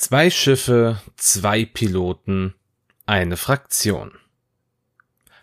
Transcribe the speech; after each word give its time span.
Zwei 0.00 0.30
Schiffe, 0.30 0.98
zwei 1.16 1.66
Piloten, 1.66 2.54
eine 3.04 3.36
Fraktion. 3.36 4.12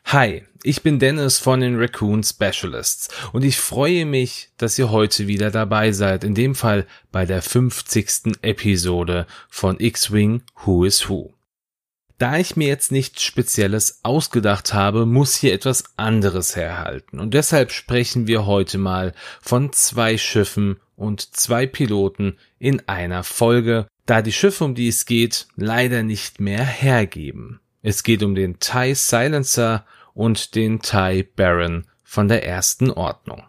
Hi, 0.06 0.48
ich 0.64 0.82
bin 0.82 0.98
Dennis 0.98 1.38
von 1.38 1.60
den 1.60 1.78
Raccoon 1.78 2.24
Specialists 2.24 3.10
und 3.34 3.46
ich 3.46 3.60
freue 3.60 4.08
mich, 4.08 4.50
dass 4.58 4.80
ihr 4.80 4.90
heute 4.90 5.28
wieder 5.28 5.52
dabei 5.52 5.92
seid, 5.92 6.24
in 6.24 6.34
dem 6.34 6.56
Fall 6.56 6.88
bei 7.12 7.28
der 7.28 7.44
50. 7.44 8.40
Episode 8.42 9.28
von 9.48 9.80
X-Wing 9.80 10.42
Who 10.66 10.86
is 10.86 11.08
Who. 11.08 11.36
Da 12.18 12.40
ich 12.40 12.56
mir 12.56 12.68
jetzt 12.68 12.92
nichts 12.92 13.22
Spezielles 13.22 14.00
ausgedacht 14.02 14.74
habe, 14.74 15.06
muss 15.06 15.36
hier 15.36 15.54
etwas 15.54 15.84
anderes 15.98 16.56
herhalten 16.56 17.20
und 17.20 17.36
deshalb 17.36 17.72
sprechen 17.72 18.26
wir 18.26 18.48
heute 18.48 18.80
mal 18.80 19.14
von 19.40 19.72
zwei 19.72 20.18
Schiffen 20.18 20.80
und 20.96 21.36
zwei 21.36 21.68
Piloten 21.68 22.40
in 22.58 22.82
einer 22.88 23.24
Folge, 23.24 23.86
da 24.08 24.22
die 24.24 24.32
Schiffe, 24.32 24.64
um 24.64 24.74
die 24.74 24.88
es 24.88 25.06
geht, 25.06 25.48
leider 25.56 26.02
nicht 26.02 26.40
mehr 26.40 26.66
hergeben. 26.66 27.60
Es 27.84 28.02
geht 28.04 28.24
um 28.24 28.34
den 28.34 28.58
TIE 28.58 28.96
Silencer 28.96 29.86
und 30.14 30.56
den 30.56 30.82
TIE 30.82 31.24
Baron 31.24 31.86
von 32.04 32.28
der 32.28 32.46
ersten 32.46 32.90
Ordnung. 32.90 33.44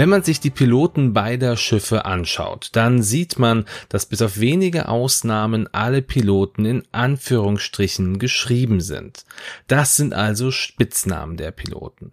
Wenn 0.00 0.08
man 0.08 0.22
sich 0.22 0.40
die 0.40 0.48
Piloten 0.48 1.12
beider 1.12 1.58
Schiffe 1.58 2.06
anschaut, 2.06 2.70
dann 2.72 3.02
sieht 3.02 3.38
man, 3.38 3.66
dass 3.90 4.06
bis 4.06 4.22
auf 4.22 4.40
wenige 4.40 4.88
Ausnahmen 4.88 5.68
alle 5.74 6.00
Piloten 6.00 6.64
in 6.64 6.84
Anführungsstrichen 6.90 8.18
geschrieben 8.18 8.80
sind. 8.80 9.26
Das 9.66 9.96
sind 9.96 10.14
also 10.14 10.52
Spitznamen 10.52 11.36
der 11.36 11.50
Piloten. 11.50 12.12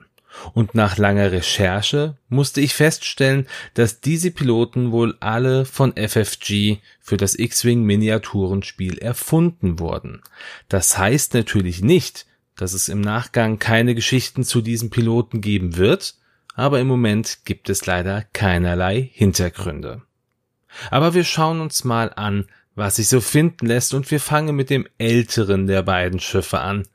Und 0.54 0.76
nach 0.76 0.98
langer 0.98 1.32
Recherche 1.32 2.18
musste 2.28 2.60
ich 2.60 2.74
feststellen, 2.74 3.48
dass 3.74 4.02
diese 4.02 4.32
Piloten 4.32 4.92
wohl 4.92 5.16
alle 5.22 5.64
von 5.64 5.94
FFG 5.96 6.80
für 7.00 7.16
das 7.16 7.40
X-Wing 7.40 7.84
Miniaturenspiel 7.84 8.98
erfunden 8.98 9.80
wurden. 9.80 10.24
Das 10.68 10.98
heißt 10.98 11.36
natürlich 11.36 11.82
nicht, 11.82 12.26
dass 12.58 12.74
es 12.74 12.90
im 12.90 13.00
Nachgang 13.00 13.60
keine 13.60 13.96
Geschichten 13.96 14.44
zu 14.44 14.60
diesen 14.60 14.90
Piloten 14.90 15.40
geben 15.40 15.78
wird, 15.78 16.16
aber 16.58 16.82
im 16.82 16.88
Moment 16.88 17.46
gibt 17.46 17.70
es 17.70 17.86
leider 17.86 18.26
keinerlei 18.34 19.10
Hintergründe. 19.14 20.02
Aber 20.90 21.14
wir 21.14 21.24
schauen 21.24 21.62
uns 21.62 21.86
mal 21.86 22.12
an, 22.16 22.48
was 22.76 22.98
sich 22.98 23.08
so 23.08 23.22
finden 23.22 23.68
lässt 23.68 23.94
und 23.94 24.12
wir 24.12 24.20
fangen 24.20 24.54
mit 24.56 24.72
dem 24.72 24.88
älteren 24.98 25.68
der 25.68 25.84
beiden 25.84 26.20
Schiffe 26.20 26.60
an, 26.60 26.88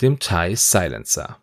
dem 0.00 0.18
TIE 0.18 0.56
Silencer. 0.56 1.36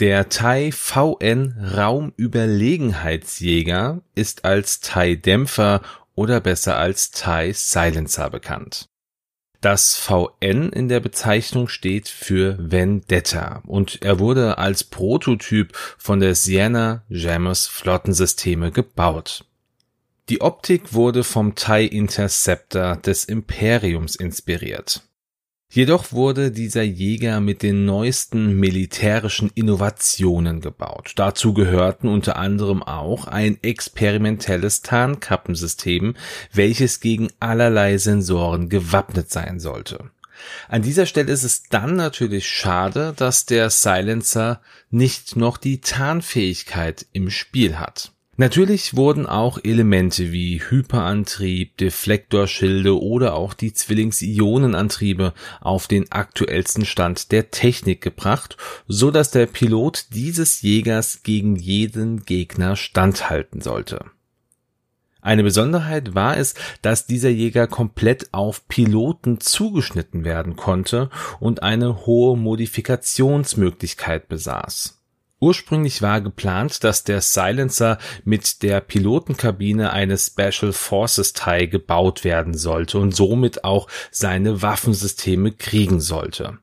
Der 0.00 0.30
TIE 0.30 0.72
VN 0.72 1.72
Raumüberlegenheitsjäger 1.76 4.00
ist 4.14 4.46
als 4.46 4.80
TIE 4.80 5.16
Dämpfer 5.16 5.82
oder 6.14 6.40
besser 6.40 6.78
als 6.78 7.10
TIE 7.10 7.52
Silencer 7.52 8.30
bekannt. 8.30 8.88
Das 9.60 9.96
VN 9.96 10.70
in 10.70 10.88
der 10.88 11.00
Bezeichnung 11.00 11.66
steht 11.66 12.08
für 12.08 12.56
Vendetta 12.60 13.62
und 13.66 14.02
er 14.02 14.20
wurde 14.20 14.58
als 14.58 14.84
Prototyp 14.84 15.76
von 15.98 16.20
der 16.20 16.36
Sienna 16.36 17.02
Jammers 17.08 17.66
Flottensysteme 17.66 18.70
gebaut. 18.70 19.44
Die 20.28 20.42
Optik 20.42 20.92
wurde 20.92 21.24
vom 21.24 21.56
TIE 21.56 21.86
Interceptor 21.86 22.96
des 22.96 23.24
Imperiums 23.24 24.14
inspiriert. 24.14 25.02
Jedoch 25.70 26.12
wurde 26.12 26.50
dieser 26.50 26.82
Jäger 26.82 27.40
mit 27.40 27.62
den 27.62 27.84
neuesten 27.84 28.58
militärischen 28.58 29.50
Innovationen 29.54 30.62
gebaut. 30.62 31.12
Dazu 31.16 31.52
gehörten 31.52 32.08
unter 32.08 32.36
anderem 32.36 32.82
auch 32.82 33.26
ein 33.26 33.58
experimentelles 33.62 34.80
Tarnkappensystem, 34.80 36.14
welches 36.54 37.00
gegen 37.00 37.28
allerlei 37.38 37.98
Sensoren 37.98 38.70
gewappnet 38.70 39.30
sein 39.30 39.60
sollte. 39.60 40.10
An 40.68 40.82
dieser 40.82 41.04
Stelle 41.04 41.32
ist 41.32 41.44
es 41.44 41.64
dann 41.64 41.96
natürlich 41.96 42.48
schade, 42.48 43.12
dass 43.14 43.44
der 43.44 43.68
Silencer 43.68 44.62
nicht 44.90 45.36
noch 45.36 45.58
die 45.58 45.80
Tarnfähigkeit 45.80 47.06
im 47.12 47.28
Spiel 47.28 47.78
hat. 47.78 48.12
Natürlich 48.40 48.94
wurden 48.94 49.26
auch 49.26 49.58
Elemente 49.64 50.30
wie 50.30 50.60
Hyperantrieb, 50.60 51.76
Deflektorschilde 51.76 52.96
oder 52.96 53.34
auch 53.34 53.52
die 53.52 53.72
Zwillings-Ionenantriebe 53.72 55.34
auf 55.60 55.88
den 55.88 56.12
aktuellsten 56.12 56.84
Stand 56.84 57.32
der 57.32 57.50
Technik 57.50 58.00
gebracht, 58.00 58.56
so 58.86 59.10
dass 59.10 59.32
der 59.32 59.46
Pilot 59.46 60.14
dieses 60.14 60.62
Jägers 60.62 61.24
gegen 61.24 61.56
jeden 61.56 62.24
Gegner 62.26 62.76
standhalten 62.76 63.60
sollte. 63.60 64.04
Eine 65.20 65.42
Besonderheit 65.42 66.14
war 66.14 66.36
es, 66.36 66.54
dass 66.80 67.06
dieser 67.06 67.30
Jäger 67.30 67.66
komplett 67.66 68.32
auf 68.32 68.68
Piloten 68.68 69.40
zugeschnitten 69.40 70.24
werden 70.24 70.54
konnte 70.54 71.10
und 71.40 71.64
eine 71.64 72.06
hohe 72.06 72.36
Modifikationsmöglichkeit 72.36 74.28
besaß. 74.28 74.97
Ursprünglich 75.40 76.02
war 76.02 76.20
geplant, 76.20 76.82
dass 76.82 77.04
der 77.04 77.20
Silencer 77.20 77.98
mit 78.24 78.62
der 78.62 78.80
Pilotenkabine 78.80 79.92
eines 79.92 80.26
Special 80.26 80.72
Forces 80.72 81.32
TIE 81.32 81.68
gebaut 81.68 82.24
werden 82.24 82.54
sollte 82.54 82.98
und 82.98 83.14
somit 83.14 83.62
auch 83.62 83.88
seine 84.10 84.62
Waffensysteme 84.62 85.52
kriegen 85.52 86.00
sollte. 86.00 86.58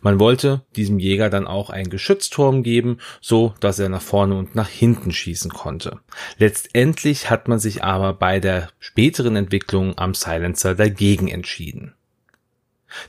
Man 0.00 0.20
wollte 0.20 0.62
diesem 0.76 0.98
Jäger 0.98 1.30
dann 1.30 1.46
auch 1.46 1.70
einen 1.70 1.90
Geschützturm 1.90 2.62
geben, 2.62 2.98
so 3.20 3.54
dass 3.60 3.78
er 3.78 3.88
nach 3.88 4.02
vorne 4.02 4.36
und 4.36 4.54
nach 4.54 4.68
hinten 4.68 5.10
schießen 5.10 5.50
konnte. 5.50 5.98
Letztendlich 6.38 7.30
hat 7.30 7.48
man 7.48 7.58
sich 7.58 7.82
aber 7.82 8.12
bei 8.12 8.40
der 8.40 8.68
späteren 8.78 9.36
Entwicklung 9.36 9.96
am 9.96 10.14
Silencer 10.14 10.74
dagegen 10.74 11.28
entschieden. 11.28 11.94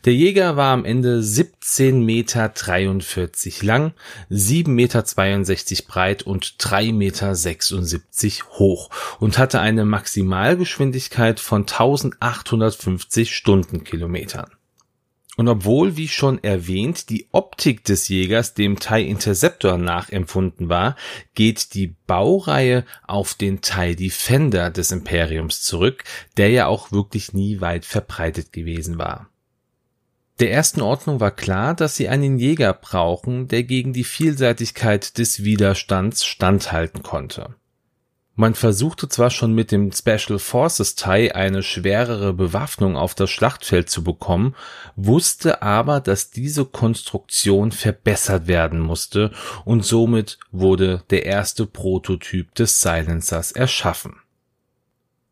Der 0.05 0.13
Jäger 0.13 0.55
war 0.55 0.73
am 0.73 0.85
Ende 0.85 1.23
17 1.23 2.03
Meter 2.03 2.49
43 2.49 3.63
lang, 3.63 3.93
7 4.29 4.73
Meter 4.73 5.05
62 5.05 5.87
breit 5.87 6.23
und 6.23 6.55
3 6.57 6.91
Meter 6.91 7.35
76 7.35 8.43
hoch 8.51 8.89
und 9.19 9.37
hatte 9.37 9.59
eine 9.59 9.85
Maximalgeschwindigkeit 9.85 11.39
von 11.39 11.61
1850 11.61 13.35
Stundenkilometern. 13.35 14.51
Und 15.37 15.47
obwohl, 15.47 15.95
wie 15.95 16.09
schon 16.09 16.43
erwähnt, 16.43 17.09
die 17.09 17.27
Optik 17.31 17.83
des 17.85 18.09
Jägers 18.09 18.53
dem 18.53 18.77
TIE 18.77 19.07
Interceptor 19.07 19.77
nachempfunden 19.77 20.67
war, 20.67 20.95
geht 21.33 21.73
die 21.73 21.95
Baureihe 22.05 22.85
auf 23.07 23.33
den 23.33 23.61
TIE 23.61 23.95
Defender 23.95 24.69
des 24.69 24.91
Imperiums 24.91 25.63
zurück, 25.63 26.03
der 26.37 26.49
ja 26.49 26.67
auch 26.67 26.91
wirklich 26.91 27.33
nie 27.33 27.59
weit 27.59 27.85
verbreitet 27.85 28.51
gewesen 28.53 28.99
war. 28.99 29.30
Der 30.41 30.51
ersten 30.51 30.81
Ordnung 30.81 31.19
war 31.19 31.29
klar, 31.29 31.75
dass 31.75 31.95
sie 31.95 32.09
einen 32.09 32.39
Jäger 32.39 32.73
brauchen, 32.73 33.47
der 33.47 33.61
gegen 33.61 33.93
die 33.93 34.03
Vielseitigkeit 34.03 35.19
des 35.19 35.43
Widerstands 35.43 36.25
standhalten 36.25 37.03
konnte. 37.03 37.53
Man 38.33 38.55
versuchte 38.55 39.07
zwar 39.07 39.29
schon 39.29 39.53
mit 39.53 39.71
dem 39.71 39.91
Special 39.91 40.39
Forces 40.39 40.95
TIE 40.95 41.31
eine 41.33 41.61
schwerere 41.61 42.33
Bewaffnung 42.33 42.97
auf 42.97 43.13
das 43.13 43.29
Schlachtfeld 43.29 43.91
zu 43.91 44.03
bekommen, 44.03 44.55
wusste 44.95 45.61
aber, 45.61 45.99
dass 45.99 46.31
diese 46.31 46.65
Konstruktion 46.65 47.71
verbessert 47.71 48.47
werden 48.47 48.79
musste 48.79 49.29
und 49.63 49.85
somit 49.85 50.39
wurde 50.51 51.03
der 51.11 51.27
erste 51.27 51.67
Prototyp 51.67 52.55
des 52.55 52.81
Silencers 52.81 53.51
erschaffen. 53.51 54.20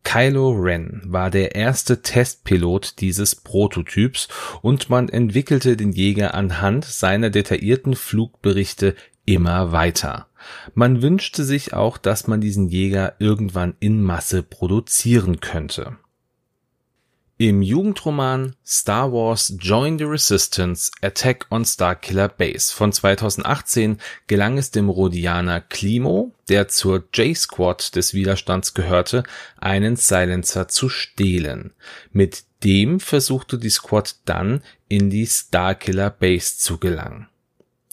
Kylo 0.02 0.50
Ren 0.50 1.02
war 1.04 1.30
der 1.30 1.54
erste 1.54 2.02
Testpilot 2.02 3.00
dieses 3.00 3.36
Prototyps 3.36 4.28
und 4.62 4.90
man 4.90 5.08
entwickelte 5.08 5.76
den 5.76 5.92
Jäger 5.92 6.34
anhand 6.34 6.84
seiner 6.84 7.30
detaillierten 7.30 7.94
Flugberichte 7.94 8.96
immer 9.24 9.72
weiter. 9.72 10.26
Man 10.74 11.02
wünschte 11.02 11.44
sich 11.44 11.74
auch, 11.74 11.98
dass 11.98 12.26
man 12.26 12.40
diesen 12.40 12.68
Jäger 12.68 13.14
irgendwann 13.18 13.74
in 13.78 14.02
Masse 14.02 14.42
produzieren 14.42 15.40
könnte. 15.40 15.96
Im 17.40 17.62
Jugendroman 17.62 18.54
Star 18.66 19.14
Wars 19.14 19.54
Join 19.58 19.96
the 19.96 20.04
Resistance 20.04 20.90
Attack 21.00 21.46
on 21.48 21.64
Starkiller 21.64 22.28
Base 22.28 22.70
von 22.70 22.92
2018 22.92 23.96
gelang 24.26 24.58
es 24.58 24.72
dem 24.72 24.90
Rhodianer 24.90 25.62
Klimo, 25.62 26.34
der 26.50 26.68
zur 26.68 27.04
J-Squad 27.14 27.96
des 27.96 28.12
Widerstands 28.12 28.74
gehörte, 28.74 29.22
einen 29.56 29.96
Silencer 29.96 30.68
zu 30.68 30.90
stehlen. 30.90 31.72
Mit 32.12 32.44
dem 32.62 33.00
versuchte 33.00 33.56
die 33.56 33.70
Squad 33.70 34.16
dann 34.26 34.62
in 34.88 35.08
die 35.08 35.26
Starkiller 35.26 36.10
Base 36.10 36.58
zu 36.58 36.76
gelangen. 36.76 37.26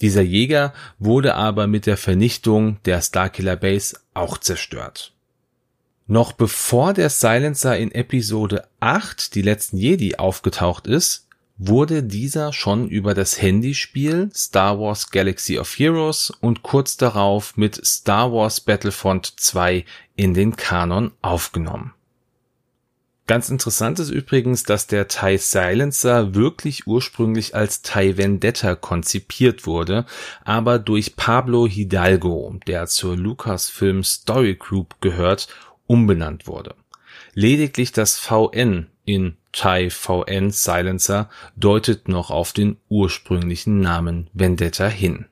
Dieser 0.01 0.23
Jäger 0.23 0.73
wurde 0.99 1.35
aber 1.35 1.67
mit 1.67 1.85
der 1.85 1.95
Vernichtung 1.95 2.83
der 2.83 3.01
Starkiller 3.01 3.55
Base 3.55 3.97
auch 4.13 4.37
zerstört. 4.39 5.13
Noch 6.09 6.31
bevor 6.31 6.93
der 6.93 7.09
Silencer 7.09 7.77
in 7.77 7.91
Episode 7.91 8.65
8, 8.79 9.35
die 9.35 9.41
letzten 9.41 9.75
Jedi, 9.75 10.15
aufgetaucht 10.15 10.87
ist, 10.87 11.27
wurde 11.57 12.01
dieser 12.01 12.53
schon 12.53 12.87
über 12.87 13.13
das 13.13 13.41
Handyspiel 13.41 14.29
Star 14.33 14.79
Wars 14.79 15.11
Galaxy 15.11 15.59
of 15.59 15.77
Heroes 15.77 16.31
und 16.39 16.63
kurz 16.63 16.95
darauf 16.95 17.57
mit 17.57 17.85
Star 17.85 18.31
Wars 18.31 18.61
Battlefront 18.61 19.33
2 19.37 19.83
in 20.15 20.33
den 20.33 20.55
Kanon 20.55 21.11
aufgenommen. 21.21 21.93
Ganz 23.27 23.49
interessant 23.49 23.99
ist 23.99 24.09
übrigens, 24.09 24.63
dass 24.63 24.87
der 24.87 25.09
TIE 25.09 25.37
Silencer 25.37 26.33
wirklich 26.33 26.87
ursprünglich 26.87 27.55
als 27.55 27.81
TIE 27.81 28.15
Vendetta 28.15 28.75
konzipiert 28.75 29.65
wurde, 29.65 30.05
aber 30.45 30.79
durch 30.79 31.17
Pablo 31.17 31.67
Hidalgo, 31.67 32.57
der 32.67 32.87
zur 32.87 33.17
Lucasfilm 33.17 34.05
Story 34.05 34.55
Group 34.55 35.01
gehört, 35.01 35.49
umbenannt 35.87 36.47
wurde. 36.47 36.75
Lediglich 37.33 37.91
das 37.91 38.17
VN 38.17 38.87
in 39.05 39.37
TIE 39.51 39.89
VN 39.89 40.51
Silencer 40.51 41.29
deutet 41.55 42.07
noch 42.07 42.29
auf 42.29 42.53
den 42.53 42.77
ursprünglichen 42.89 43.79
Namen 43.79 44.29
Vendetta 44.33 44.87
hin. 44.87 45.25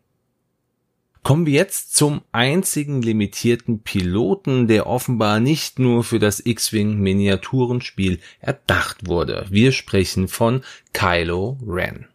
Kommen 1.23 1.47
wir 1.47 1.53
jetzt 1.53 1.95
zum 1.95 2.21
einzigen 2.31 3.01
limitierten 3.01 3.81
Piloten, 3.81 4.67
der 4.67 4.85
offenbar 4.85 5.39
nicht 5.39 5.79
nur 5.79 6.03
für 6.03 6.19
das 6.19 6.45
X-Wing 6.45 6.99
Miniaturenspiel 6.99 8.19
erdacht 8.39 9.07
wurde. 9.07 9.47
Wir 9.49 9.71
sprechen 9.71 10.27
von 10.27 10.61
Kylo 10.93 11.57
Ren. 11.65 12.07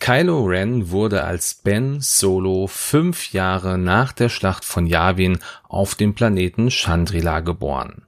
Kylo 0.00 0.44
Ren 0.44 0.90
wurde 0.90 1.24
als 1.24 1.54
Ben 1.54 2.00
Solo 2.00 2.66
fünf 2.66 3.32
Jahre 3.32 3.78
nach 3.78 4.12
der 4.12 4.28
Schlacht 4.28 4.64
von 4.64 4.86
Yavin 4.86 5.38
auf 5.68 5.94
dem 5.94 6.14
Planeten 6.14 6.70
Chandrila 6.70 7.40
geboren. 7.40 8.02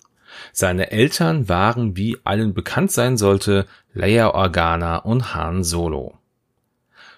Seine 0.53 0.93
Eltern 0.93 1.49
waren, 1.49 1.97
wie 1.97 2.17
allen 2.25 2.55
bekannt 2.55 2.93
sein 2.93 3.17
sollte, 3.17 3.67
Leia 3.93 4.33
Organa 4.33 4.97
und 4.99 5.35
Han 5.35 5.65
Solo. 5.65 6.15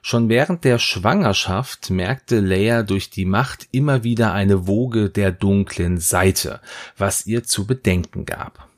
Schon 0.00 0.28
während 0.28 0.64
der 0.64 0.78
Schwangerschaft 0.78 1.90
merkte 1.90 2.40
Leia 2.40 2.82
durch 2.82 3.10
die 3.10 3.24
Macht 3.24 3.68
immer 3.70 4.02
wieder 4.02 4.32
eine 4.32 4.66
Woge 4.66 5.10
der 5.10 5.30
dunklen 5.30 5.98
Seite, 5.98 6.60
was 6.96 7.26
ihr 7.26 7.44
zu 7.44 7.66
bedenken 7.66 8.24
gab. 8.24 8.68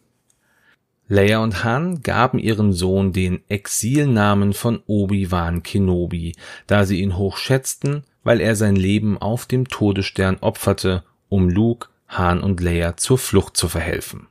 Leia 1.14 1.38
und 1.38 1.62
Han 1.62 2.02
gaben 2.02 2.40
ihrem 2.40 2.72
Sohn 2.72 3.12
den 3.12 3.48
Exilnamen 3.48 4.52
von 4.52 4.82
Obi-Wan 4.88 5.62
Kenobi, 5.62 6.34
da 6.66 6.84
sie 6.84 7.00
ihn 7.00 7.16
hoch 7.16 7.36
schätzten, 7.36 8.02
weil 8.24 8.40
er 8.40 8.56
sein 8.56 8.74
Leben 8.74 9.16
auf 9.16 9.46
dem 9.46 9.68
Todesstern 9.68 10.38
opferte, 10.40 11.04
um 11.28 11.48
Luke, 11.48 11.88
Han 12.08 12.42
und 12.42 12.60
Leia 12.60 12.96
zur 12.96 13.18
Flucht 13.18 13.56
zu 13.56 13.68
verhelfen. 13.68 14.26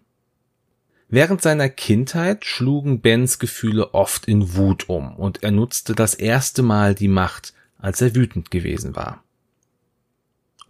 Während 1.08 1.42
seiner 1.42 1.70
Kindheit 1.70 2.44
schlugen 2.44 3.00
Bens 3.00 3.40
Gefühle 3.40 3.94
oft 3.94 4.28
in 4.28 4.58
Wut 4.58 4.90
um 4.90 5.16
und 5.16 5.42
er 5.42 5.52
nutzte 5.52 5.96
das 5.96 6.16
erste 6.16 6.64
Mal 6.64 6.96
die 6.96 7.08
Macht, 7.08 7.54
als 7.78 8.02
er 8.02 8.14
wütend 8.14 8.52
gewesen 8.52 8.94
war. 8.94 9.23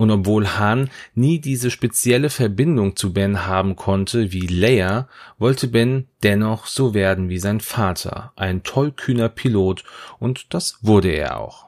Und 0.03 0.11
obwohl 0.11 0.59
Han 0.59 0.89
nie 1.15 1.39
diese 1.39 1.71
spezielle 1.71 2.29
Verbindung 2.29 2.97
zu 2.97 3.13
Ben 3.13 3.45
haben 3.45 3.77
konnte 3.77 4.33
wie 4.33 4.47
Leia, 4.47 5.07
wollte 5.38 5.69
Ben 5.69 6.09
dennoch 6.23 6.65
so 6.65 6.94
werden 6.94 7.29
wie 7.29 7.39
sein 7.39 7.61
Vater, 7.61 8.33
ein 8.35 8.63
tollkühner 8.63 9.29
Pilot, 9.29 9.85
und 10.19 10.53
das 10.53 10.79
wurde 10.81 11.07
er 11.11 11.39
auch. 11.39 11.67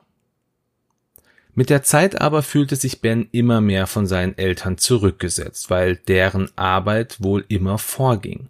Mit 1.53 1.69
der 1.69 1.83
Zeit 1.83 2.19
aber 2.19 2.43
fühlte 2.43 2.75
sich 2.75 2.99
Ben 2.99 3.29
immer 3.31 3.61
mehr 3.61 3.87
von 3.87 4.05
seinen 4.05 4.37
Eltern 4.37 4.77
zurückgesetzt, 4.77 5.69
weil 5.69 5.95
deren 5.95 6.49
Arbeit 6.57 7.23
wohl 7.23 7.45
immer 7.47 7.77
vorging. 7.77 8.49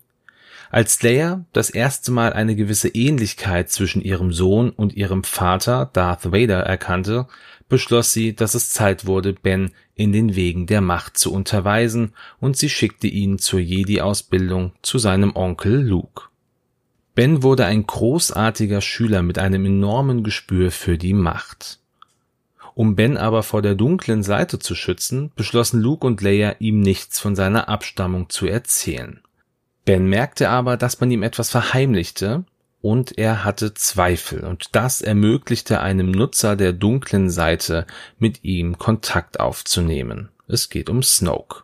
Als 0.72 1.04
Leia 1.04 1.46
das 1.54 1.70
erste 1.70 2.12
Mal 2.12 2.34
eine 2.34 2.56
gewisse 2.56 2.90
Ähnlichkeit 2.90 3.70
zwischen 3.70 4.02
ihrem 4.02 4.34
Sohn 4.34 4.72
und 4.72 4.96
ihrem 4.96 5.24
Vater 5.24 5.92
Darth 5.94 6.34
Vader 6.34 6.62
erkannte, 6.62 7.28
beschloss 7.70 8.14
sie, 8.14 8.36
dass 8.36 8.56
es 8.56 8.70
Zeit 8.70 9.06
wurde, 9.06 9.34
Ben 9.34 9.72
in 9.96 10.12
den 10.12 10.36
Wegen 10.36 10.68
der 10.68 10.82
Macht 10.82 11.18
zu 11.18 11.34
unterweisen, 11.34 12.14
und 12.40 12.58
sie 12.58 12.70
schickte 12.70 13.08
ihn 13.08 13.40
zur 13.40 13.60
Jedi-Ausbildung 13.60 14.74
zu 14.82 14.98
seinem 14.98 15.36
Onkel 15.36 15.82
Luke. 15.82 16.24
Ben 17.16 17.44
wurde 17.44 17.66
ein 17.66 17.88
großartiger 17.88 18.82
Schüler 18.82 19.24
mit 19.24 19.40
einem 19.40 19.66
enormen 19.66 20.24
Gespür 20.24 20.70
für 20.70 20.98
die 20.98 21.14
Macht. 21.14 21.80
Um 22.74 22.98
Ben 22.98 23.16
aber 23.16 23.42
vor 23.42 23.62
der 23.62 23.76
dunklen 23.76 24.22
Seite 24.22 24.60
zu 24.60 24.76
schützen, 24.76 25.32
beschlossen 25.38 25.80
Luke 25.82 26.06
und 26.06 26.22
Leia 26.22 26.56
ihm 26.60 26.82
nichts 26.82 27.20
von 27.20 27.34
seiner 27.34 27.70
Abstammung 27.70 28.30
zu 28.30 28.48
erzählen. 28.48 29.22
Ben 29.86 30.08
merkte 30.08 30.50
aber, 30.50 30.76
dass 30.76 31.00
man 31.00 31.10
ihm 31.10 31.24
etwas 31.24 31.50
verheimlichte, 31.50 32.44
und 32.86 33.18
er 33.18 33.44
hatte 33.44 33.74
Zweifel, 33.74 34.44
und 34.44 34.68
das 34.74 35.02
ermöglichte 35.02 35.80
einem 35.80 36.12
Nutzer 36.12 36.56
der 36.56 36.72
dunklen 36.72 37.32
Seite, 37.32 37.88
mit 38.20 38.44
ihm 38.44 38.78
Kontakt 38.78 39.40
aufzunehmen. 39.40 40.30
Es 40.48 40.70
geht 40.70 40.92
um 40.92 41.02
Snoke. 41.02 41.64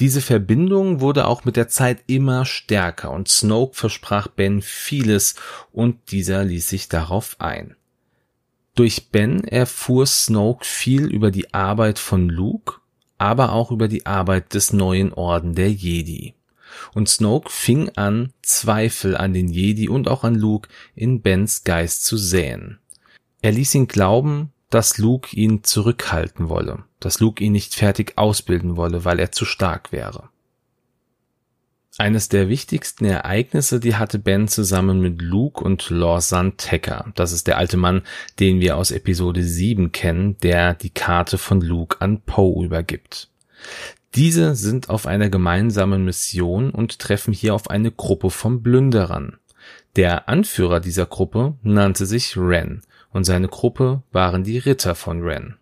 Diese 0.00 0.22
Verbindung 0.22 1.00
wurde 1.00 1.28
auch 1.28 1.44
mit 1.44 1.54
der 1.54 1.68
Zeit 1.68 2.02
immer 2.08 2.46
stärker, 2.46 3.12
und 3.12 3.28
Snoke 3.28 3.76
versprach 3.76 4.26
Ben 4.26 4.60
vieles, 4.60 5.36
und 5.70 6.10
dieser 6.10 6.42
ließ 6.42 6.68
sich 6.68 6.88
darauf 6.88 7.36
ein. 7.38 7.76
Durch 8.74 9.10
Ben 9.10 9.44
erfuhr 9.44 10.06
Snoke 10.06 10.64
viel 10.64 11.06
über 11.06 11.30
die 11.30 11.54
Arbeit 11.54 12.00
von 12.00 12.28
Luke 12.28 12.80
aber 13.18 13.52
auch 13.52 13.72
über 13.72 13.88
die 13.88 14.06
Arbeit 14.06 14.54
des 14.54 14.72
neuen 14.72 15.12
Orden 15.12 15.54
der 15.54 15.72
Jedi. 15.72 16.34
Und 16.94 17.08
Snoke 17.08 17.50
fing 17.50 17.90
an, 17.96 18.32
Zweifel 18.42 19.16
an 19.16 19.32
den 19.32 19.48
Jedi 19.48 19.88
und 19.88 20.08
auch 20.08 20.24
an 20.24 20.34
Luke 20.34 20.68
in 20.94 21.22
Bens 21.22 21.64
Geist 21.64 22.04
zu 22.04 22.16
säen. 22.16 22.78
Er 23.40 23.52
ließ 23.52 23.74
ihn 23.74 23.88
glauben, 23.88 24.52
dass 24.70 24.98
Luke 24.98 25.34
ihn 25.34 25.64
zurückhalten 25.64 26.48
wolle, 26.48 26.84
dass 27.00 27.20
Luke 27.20 27.42
ihn 27.42 27.52
nicht 27.52 27.74
fertig 27.74 28.14
ausbilden 28.16 28.76
wolle, 28.76 29.04
weil 29.04 29.18
er 29.18 29.32
zu 29.32 29.44
stark 29.44 29.92
wäre. 29.92 30.28
Eines 32.00 32.28
der 32.28 32.48
wichtigsten 32.48 33.06
Ereignisse, 33.06 33.80
die 33.80 33.96
hatte 33.96 34.20
Ben 34.20 34.46
zusammen 34.46 35.00
mit 35.00 35.20
Luke 35.20 35.64
und 35.64 35.90
Lawson 35.90 36.56
Tecker. 36.56 37.10
Das 37.16 37.32
ist 37.32 37.48
der 37.48 37.58
alte 37.58 37.76
Mann, 37.76 38.02
den 38.38 38.60
wir 38.60 38.76
aus 38.76 38.92
Episode 38.92 39.42
7 39.42 39.90
kennen, 39.90 40.36
der 40.38 40.74
die 40.74 40.90
Karte 40.90 41.38
von 41.38 41.60
Luke 41.60 42.00
an 42.00 42.20
Poe 42.20 42.64
übergibt. 42.64 43.30
Diese 44.14 44.54
sind 44.54 44.88
auf 44.88 45.06
einer 45.06 45.28
gemeinsamen 45.28 46.04
Mission 46.04 46.70
und 46.70 46.98
treffen 46.98 47.32
hier 47.32 47.54
auf 47.54 47.70
eine 47.70 47.92
Gruppe 47.92 48.30
von 48.30 48.62
Blünderern. 48.62 49.38
Der 49.96 50.28
Anführer 50.28 50.80
dieser 50.80 51.06
Gruppe 51.06 51.54
nannte 51.62 52.06
sich 52.06 52.36
Ren 52.36 52.82
und 53.10 53.24
seine 53.24 53.48
Gruppe 53.48 54.02
waren 54.12 54.44
die 54.44 54.58
Ritter 54.58 54.94
von 54.94 55.22
Ren. 55.22 55.56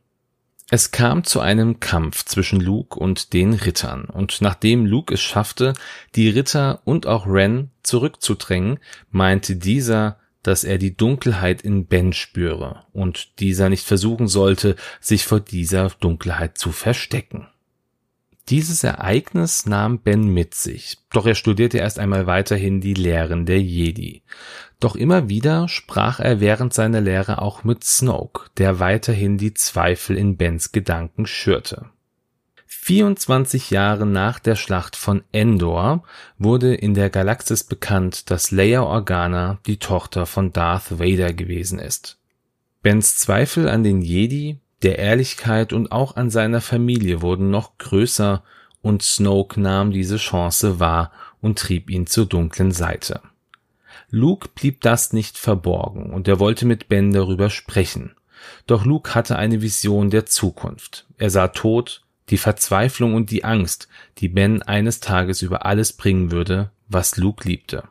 Es 0.68 0.90
kam 0.90 1.23
zu 1.23 1.40
einem 1.40 1.78
Kampf 1.78 2.25
zwischen 2.25 2.61
Luke 2.61 2.99
und 2.99 3.32
den 3.32 3.54
Rittern, 3.54 4.06
und 4.06 4.40
nachdem 4.40 4.85
Luke 4.85 5.14
es 5.14 5.21
schaffte, 5.21 5.75
die 6.16 6.28
Ritter 6.28 6.80
und 6.85 7.06
auch 7.06 7.26
Ren 7.28 7.71
zurückzudrängen, 7.85 8.80
meinte 9.11 9.54
dieser, 9.54 10.18
dass 10.42 10.64
er 10.64 10.78
die 10.78 10.97
Dunkelheit 10.97 11.62
in 11.62 11.87
Ben 11.87 12.12
spüre 12.12 12.82
und 12.92 13.38
dieser 13.38 13.68
nicht 13.68 13.87
versuchen 13.87 14.26
sollte, 14.26 14.75
sich 15.00 15.25
vor 15.25 15.38
dieser 15.38 15.90
Dunkelheit 16.00 16.59
zu 16.59 16.73
verstecken. 16.73 17.47
Dieses 18.49 18.85
Ereignis 18.85 19.67
nahm 19.67 19.99
Ben 19.99 20.29
mit 20.29 20.55
sich, 20.55 20.99
doch 21.11 21.26
er 21.26 21.35
studierte 21.35 21.79
erst 21.79 21.99
einmal 21.99 22.29
weiterhin 22.29 22.81
die 22.81 22.95
Lehren 22.95 23.45
der 23.45 23.61
Jedi. 23.61 24.23
Doch 24.79 24.95
immer 24.95 25.29
wieder 25.29 25.69
sprach 25.69 26.21
er 26.21 26.38
während 26.38 26.73
seiner 26.73 27.00
Lehre 27.00 27.43
auch 27.43 27.65
mit 27.65 27.83
Snoke, 27.83 28.49
der 28.57 28.79
weiterhin 28.79 29.37
die 29.37 29.55
Zweifel 29.55 30.17
in 30.17 30.37
Bens 30.37 30.71
Gedanken 30.71 31.26
schürte. 31.26 31.87
24 32.67 33.71
Jahre 33.71 34.07
nach 34.07 34.38
der 34.38 34.55
Schlacht 34.55 34.95
von 34.95 35.25
Endor 35.33 36.05
wurde 36.38 36.73
in 36.73 36.95
der 36.95 37.11
Galaxis 37.11 37.65
bekannt, 37.65 38.31
dass 38.31 38.53
Leia 38.53 38.83
Organa 38.83 39.59
die 39.67 39.79
Tochter 39.79 40.25
von 40.25 40.53
Darth 40.53 41.00
Vader 41.00 41.33
gewesen 41.33 41.81
ist. 41.81 42.21
Bens 42.83 43.17
Zweifel 43.17 43.69
an 43.69 43.83
den 43.83 44.03
Jedi 44.03 44.61
der 44.87 45.00
Ehrlichkeit 45.00 45.73
und 45.73 45.90
auch 45.90 46.14
an 46.14 46.31
seiner 46.31 46.61
Familie 46.61 47.21
wurden 47.21 47.50
noch 47.50 47.76
größer, 47.76 48.45
und 48.83 49.02
Snoke 49.02 49.61
nahm 49.61 49.90
diese 49.90 50.16
Chance 50.16 50.78
wahr 50.78 51.11
und 51.40 51.59
trieb 51.59 51.90
ihn 51.90 52.07
zur 52.07 52.26
dunklen 52.26 52.71
Seite. 52.71 53.21
Luke 54.11 54.49
blieb 54.55 54.83
das 54.83 55.12
nicht 55.12 55.38
verborgen, 55.38 56.12
und 56.12 56.28
er 56.28 56.38
wollte 56.38 56.66
mit 56.66 56.88
Ben 56.88 57.12
darüber 57.12 57.50
sprechen. 57.50 58.14
Doch 58.69 58.85
Luke 58.85 59.12
hatte 59.16 59.35
eine 59.35 59.61
Vision 59.61 60.11
der 60.11 60.25
Zukunft. 60.25 61.05
Er 61.19 61.31
sah 61.31 61.49
Tod, 61.49 62.05
die 62.31 62.38
Verzweiflung 62.38 63.14
und 63.14 63.33
die 63.33 63.43
Angst, 63.43 63.88
die 64.19 64.28
Ben 64.28 64.62
eines 64.62 65.00
Tages 65.00 65.43
über 65.43 65.66
alles 65.66 65.95
bringen 65.95 66.31
würde, 66.31 66.71
was 66.87 67.16
Luke 67.16 67.49
liebte. 67.49 67.88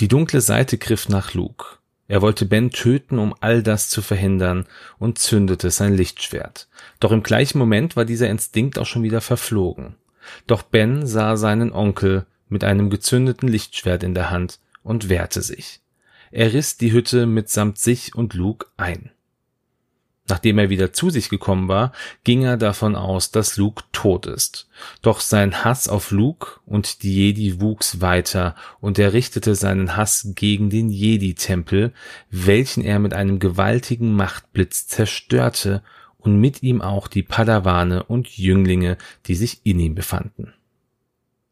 Die 0.00 0.08
dunkle 0.08 0.42
Seite 0.42 0.76
griff 0.76 1.08
nach 1.08 1.32
Luke. 1.32 1.77
Er 2.08 2.22
wollte 2.22 2.46
Ben 2.46 2.70
töten, 2.70 3.18
um 3.18 3.34
all 3.40 3.62
das 3.62 3.90
zu 3.90 4.00
verhindern, 4.00 4.66
und 4.98 5.18
zündete 5.18 5.70
sein 5.70 5.94
Lichtschwert. 5.94 6.68
Doch 7.00 7.12
im 7.12 7.22
gleichen 7.22 7.58
Moment 7.58 7.96
war 7.96 8.06
dieser 8.06 8.30
Instinkt 8.30 8.78
auch 8.78 8.86
schon 8.86 9.02
wieder 9.02 9.20
verflogen. 9.20 9.94
Doch 10.46 10.62
Ben 10.62 11.06
sah 11.06 11.36
seinen 11.36 11.70
Onkel 11.70 12.26
mit 12.48 12.64
einem 12.64 12.88
gezündeten 12.88 13.48
Lichtschwert 13.48 14.02
in 14.02 14.14
der 14.14 14.30
Hand 14.30 14.58
und 14.82 15.10
wehrte 15.10 15.42
sich. 15.42 15.80
Er 16.30 16.52
riss 16.52 16.78
die 16.78 16.92
Hütte 16.92 17.26
mitsamt 17.26 17.78
sich 17.78 18.14
und 18.14 18.34
Luke 18.34 18.66
ein. 18.76 19.10
Nachdem 20.28 20.58
er 20.58 20.68
wieder 20.68 20.92
zu 20.92 21.08
sich 21.10 21.30
gekommen 21.30 21.68
war, 21.68 21.92
ging 22.22 22.42
er 22.42 22.56
davon 22.56 22.96
aus, 22.96 23.30
dass 23.30 23.56
Luke 23.56 23.84
tot 23.92 24.26
ist. 24.26 24.68
Doch 25.00 25.20
sein 25.20 25.64
Hass 25.64 25.88
auf 25.88 26.10
Luke 26.10 26.60
und 26.66 27.02
die 27.02 27.14
Jedi 27.14 27.60
wuchs 27.60 28.00
weiter 28.00 28.54
und 28.80 28.98
er 28.98 29.14
richtete 29.14 29.54
seinen 29.54 29.96
Hass 29.96 30.32
gegen 30.34 30.68
den 30.68 30.90
Jedi-Tempel, 30.90 31.92
welchen 32.30 32.84
er 32.84 32.98
mit 32.98 33.14
einem 33.14 33.38
gewaltigen 33.38 34.14
Machtblitz 34.14 34.86
zerstörte 34.86 35.82
und 36.18 36.38
mit 36.38 36.62
ihm 36.62 36.82
auch 36.82 37.08
die 37.08 37.22
Padawane 37.22 38.02
und 38.02 38.28
Jünglinge, 38.36 38.98
die 39.26 39.34
sich 39.34 39.60
in 39.64 39.80
ihm 39.80 39.94
befanden. 39.94 40.52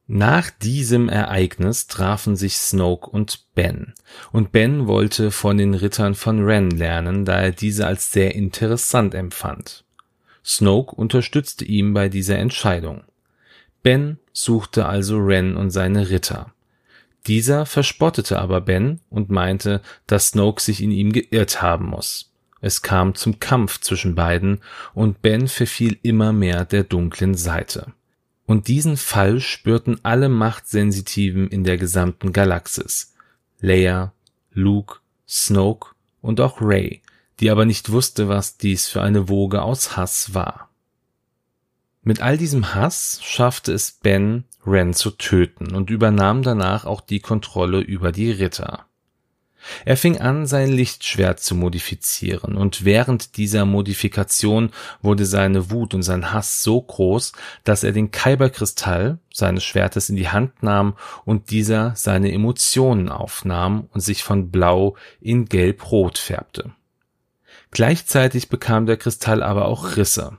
Nach 0.09 0.51
diesem 0.51 1.09
Ereignis 1.09 1.89
trafen 1.89 2.37
sich 2.37 2.59
Snoke 2.59 3.11
und 3.11 3.53
Ben, 3.57 3.93
und 4.31 4.53
Ben 4.53 4.87
wollte 4.87 5.33
von 5.33 5.59
den 5.59 5.75
Rittern 5.75 6.15
von 6.15 6.45
Ren 6.45 6.71
lernen, 6.71 7.25
da 7.25 7.41
er 7.41 7.51
diese 7.51 7.89
als 7.89 8.13
sehr 8.13 8.37
interessant 8.37 9.15
empfand. 9.15 9.85
Snoke 10.45 10.95
unterstützte 10.95 11.65
ihn 11.65 11.93
bei 11.93 12.09
dieser 12.09 12.39
Entscheidung. 12.39 13.03
Ben 13.83 14.19
suchte 14.33 14.87
also 14.87 15.19
Ren 15.19 15.57
und 15.57 15.71
seine 15.71 16.09
Ritter. 16.09 16.53
Dieser 17.27 17.67
verspottete 17.67 18.39
aber 18.39 18.61
Ben 18.61 19.01
und 19.11 19.31
meinte, 19.31 19.83
dass 20.07 20.29
Snoke 20.29 20.63
sich 20.63 20.81
in 20.81 20.93
ihm 20.93 21.13
geirrt 21.13 21.63
haben 21.63 21.87
muss. 21.87 22.33
Es 22.61 22.83
kam 22.83 23.17
zum 23.17 23.41
Kampf 23.41 23.81
zwischen 23.81 24.15
beiden 24.15 24.61
und 24.95 25.21
Ben 25.21 25.49
verfiel 25.49 25.99
immer 26.03 26.33
mehr 26.33 26.65
der 26.65 26.85
dunklen 26.85 27.35
Seite. 27.35 27.93
Und 28.47 28.69
diesen 28.69 28.97
Fall 28.97 29.41
spürten 29.41 29.99
alle 30.05 30.29
Machtsensitiven 30.29 31.49
in 31.49 31.65
der 31.65 31.77
gesamten 31.77 32.33
Galaxis. 32.33 33.15
Leia, 33.61 34.13
Luke, 34.53 35.01
Snoke 35.29 35.91
und 36.23 36.41
auch 36.41 36.61
Rey, 36.61 37.03
die 37.41 37.51
aber 37.51 37.65
nicht 37.65 37.91
wusste, 37.91 38.29
was 38.29 38.57
dies 38.57 38.89
für 38.89 39.03
eine 39.03 39.29
Woge 39.29 39.63
aus 39.63 39.97
Hass 39.97 40.33
war. 40.33 40.71
Mit 42.03 42.23
all 42.23 42.39
diesem 42.39 42.75
Hass 42.75 43.19
schaffte 43.23 43.73
es 43.73 43.91
Ben, 43.91 44.45
Ren 44.65 44.95
zu 44.95 45.11
töten 45.11 45.75
und 45.75 45.91
übernahm 45.91 46.43
danach 46.43 46.85
auch 46.85 47.01
die 47.01 47.21
Kontrolle 47.21 47.81
über 47.81 48.13
die 48.13 48.31
Ritter. 48.31 48.86
Er 49.85 49.97
fing 49.97 50.19
an, 50.19 50.47
sein 50.47 50.71
Lichtschwert 50.71 51.41
zu 51.41 51.55
modifizieren, 51.55 52.57
und 52.57 52.85
während 52.85 53.37
dieser 53.37 53.65
Modifikation 53.65 54.71
wurde 55.03 55.27
seine 55.27 55.71
Wut 55.71 55.95
und 55.95 56.03
sein 56.03 56.33
Hass 56.33 56.63
so 56.63 56.81
groß, 56.81 57.33
dass 57.65 57.85
er 57.85 57.93
den 57.93 58.11
Kyberkristall 58.11 59.19
seines 59.33 59.65
Schwertes 59.65 60.09
in 60.09 60.17
die 60.17 60.29
Hand 60.29 60.63
nahm 60.63 60.97
und 61.25 61.51
dieser 61.51 61.95
seine 61.97 62.33
Emotionen 62.33 63.09
aufnahm 63.09 63.89
und 63.93 64.01
sich 64.01 64.23
von 64.23 64.51
blau 64.51 64.97
in 65.21 65.47
gelb-rot 65.47 66.19
färbte. 66.19 66.73
Gleichzeitig 67.71 68.49
bekam 68.49 68.87
der 68.87 68.97
Kristall 68.97 69.43
aber 69.43 69.67
auch 69.67 69.97
Risse, 69.97 70.39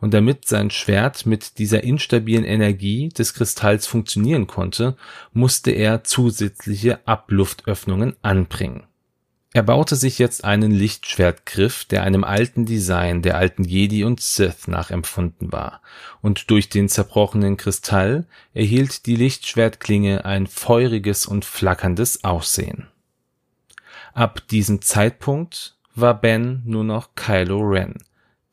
und 0.00 0.14
damit 0.14 0.46
sein 0.46 0.70
Schwert 0.70 1.26
mit 1.26 1.58
dieser 1.58 1.84
instabilen 1.84 2.44
Energie 2.44 3.08
des 3.08 3.34
Kristalls 3.34 3.86
funktionieren 3.86 4.46
konnte, 4.46 4.96
musste 5.32 5.70
er 5.70 6.04
zusätzliche 6.04 7.06
Abluftöffnungen 7.06 8.16
anbringen. 8.22 8.84
Er 9.56 9.62
baute 9.62 9.94
sich 9.94 10.18
jetzt 10.18 10.42
einen 10.42 10.72
Lichtschwertgriff, 10.72 11.84
der 11.84 12.02
einem 12.02 12.24
alten 12.24 12.66
Design 12.66 13.22
der 13.22 13.36
alten 13.36 13.62
Jedi 13.62 14.02
und 14.02 14.20
Sith 14.20 14.66
nachempfunden 14.66 15.52
war, 15.52 15.80
und 16.22 16.50
durch 16.50 16.68
den 16.68 16.88
zerbrochenen 16.88 17.56
Kristall 17.56 18.26
erhielt 18.52 19.06
die 19.06 19.14
Lichtschwertklinge 19.14 20.24
ein 20.24 20.48
feuriges 20.48 21.24
und 21.26 21.44
flackerndes 21.44 22.24
Aussehen. 22.24 22.88
Ab 24.12 24.42
diesem 24.48 24.82
Zeitpunkt 24.82 25.76
war 25.94 26.20
Ben 26.20 26.62
nur 26.64 26.82
noch 26.82 27.14
Kylo 27.14 27.60
Ren, 27.60 28.02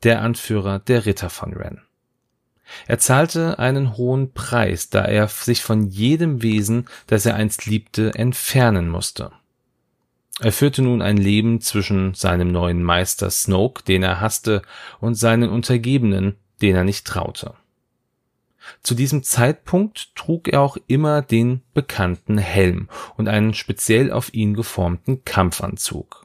der 0.02 0.22
Anführer 0.22 0.78
der 0.78 1.06
Ritter 1.06 1.30
von 1.30 1.52
Ren. 1.54 1.82
Er 2.86 2.98
zahlte 2.98 3.58
einen 3.58 3.96
hohen 3.96 4.32
Preis, 4.32 4.88
da 4.88 5.04
er 5.04 5.28
sich 5.28 5.62
von 5.62 5.88
jedem 5.88 6.42
Wesen, 6.42 6.86
das 7.06 7.26
er 7.26 7.34
einst 7.34 7.66
liebte, 7.66 8.14
entfernen 8.14 8.88
musste. 8.88 9.32
Er 10.40 10.52
führte 10.52 10.82
nun 10.82 11.02
ein 11.02 11.18
Leben 11.18 11.60
zwischen 11.60 12.14
seinem 12.14 12.50
neuen 12.50 12.82
Meister 12.82 13.30
Snoke, 13.30 13.84
den 13.84 14.02
er 14.02 14.20
hasste, 14.20 14.62
und 15.00 15.14
seinen 15.14 15.50
Untergebenen, 15.50 16.36
den 16.62 16.74
er 16.74 16.84
nicht 16.84 17.06
traute. 17.06 17.54
Zu 18.82 18.94
diesem 18.94 19.22
Zeitpunkt 19.22 20.14
trug 20.14 20.48
er 20.48 20.62
auch 20.62 20.76
immer 20.86 21.20
den 21.20 21.62
bekannten 21.74 22.38
Helm 22.38 22.88
und 23.16 23.28
einen 23.28 23.54
speziell 23.54 24.12
auf 24.12 24.32
ihn 24.32 24.54
geformten 24.54 25.24
Kampfanzug. 25.24 26.21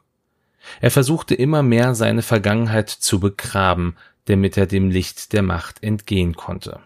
Er 0.81 0.91
versuchte 0.91 1.35
immer 1.35 1.63
mehr 1.63 1.95
seine 1.95 2.21
Vergangenheit 2.21 2.89
zu 2.89 3.19
begraben, 3.19 3.95
damit 4.25 4.57
er 4.57 4.65
dem 4.65 4.89
Licht 4.89 5.33
der 5.33 5.41
Macht 5.41 5.83
entgehen 5.83 6.35
konnte. 6.35 6.81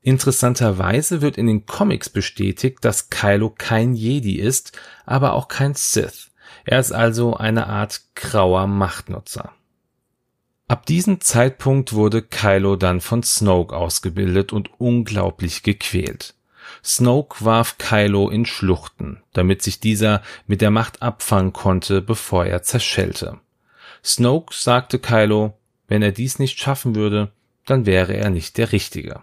Interessanterweise 0.00 1.20
wird 1.20 1.36
in 1.36 1.46
den 1.46 1.66
Comics 1.66 2.08
bestätigt, 2.08 2.78
dass 2.82 3.10
Kylo 3.10 3.50
kein 3.50 3.94
Jedi 3.94 4.38
ist, 4.38 4.72
aber 5.04 5.34
auch 5.34 5.48
kein 5.48 5.74
Sith. 5.74 6.30
Er 6.64 6.80
ist 6.80 6.92
also 6.92 7.34
eine 7.36 7.66
Art 7.66 8.02
grauer 8.14 8.66
Machtnutzer. 8.66 9.52
Ab 10.66 10.86
diesem 10.86 11.20
Zeitpunkt 11.20 11.94
wurde 11.94 12.22
Kylo 12.22 12.76
dann 12.76 13.00
von 13.00 13.22
Snoke 13.22 13.74
ausgebildet 13.74 14.52
und 14.52 14.70
unglaublich 14.78 15.62
gequält. 15.62 16.34
Snoke 16.84 17.44
warf 17.44 17.78
Kylo 17.78 18.28
in 18.30 18.46
Schluchten, 18.46 19.22
damit 19.32 19.62
sich 19.62 19.80
dieser 19.80 20.22
mit 20.46 20.60
der 20.60 20.70
Macht 20.70 21.02
abfangen 21.02 21.52
konnte, 21.52 22.02
bevor 22.02 22.46
er 22.46 22.62
zerschellte. 22.62 23.38
Snoke 24.04 24.54
sagte 24.54 24.98
Kylo, 24.98 25.54
wenn 25.86 26.02
er 26.02 26.12
dies 26.12 26.38
nicht 26.38 26.58
schaffen 26.58 26.94
würde, 26.94 27.32
dann 27.66 27.86
wäre 27.86 28.14
er 28.14 28.30
nicht 28.30 28.58
der 28.58 28.72
Richtige. 28.72 29.20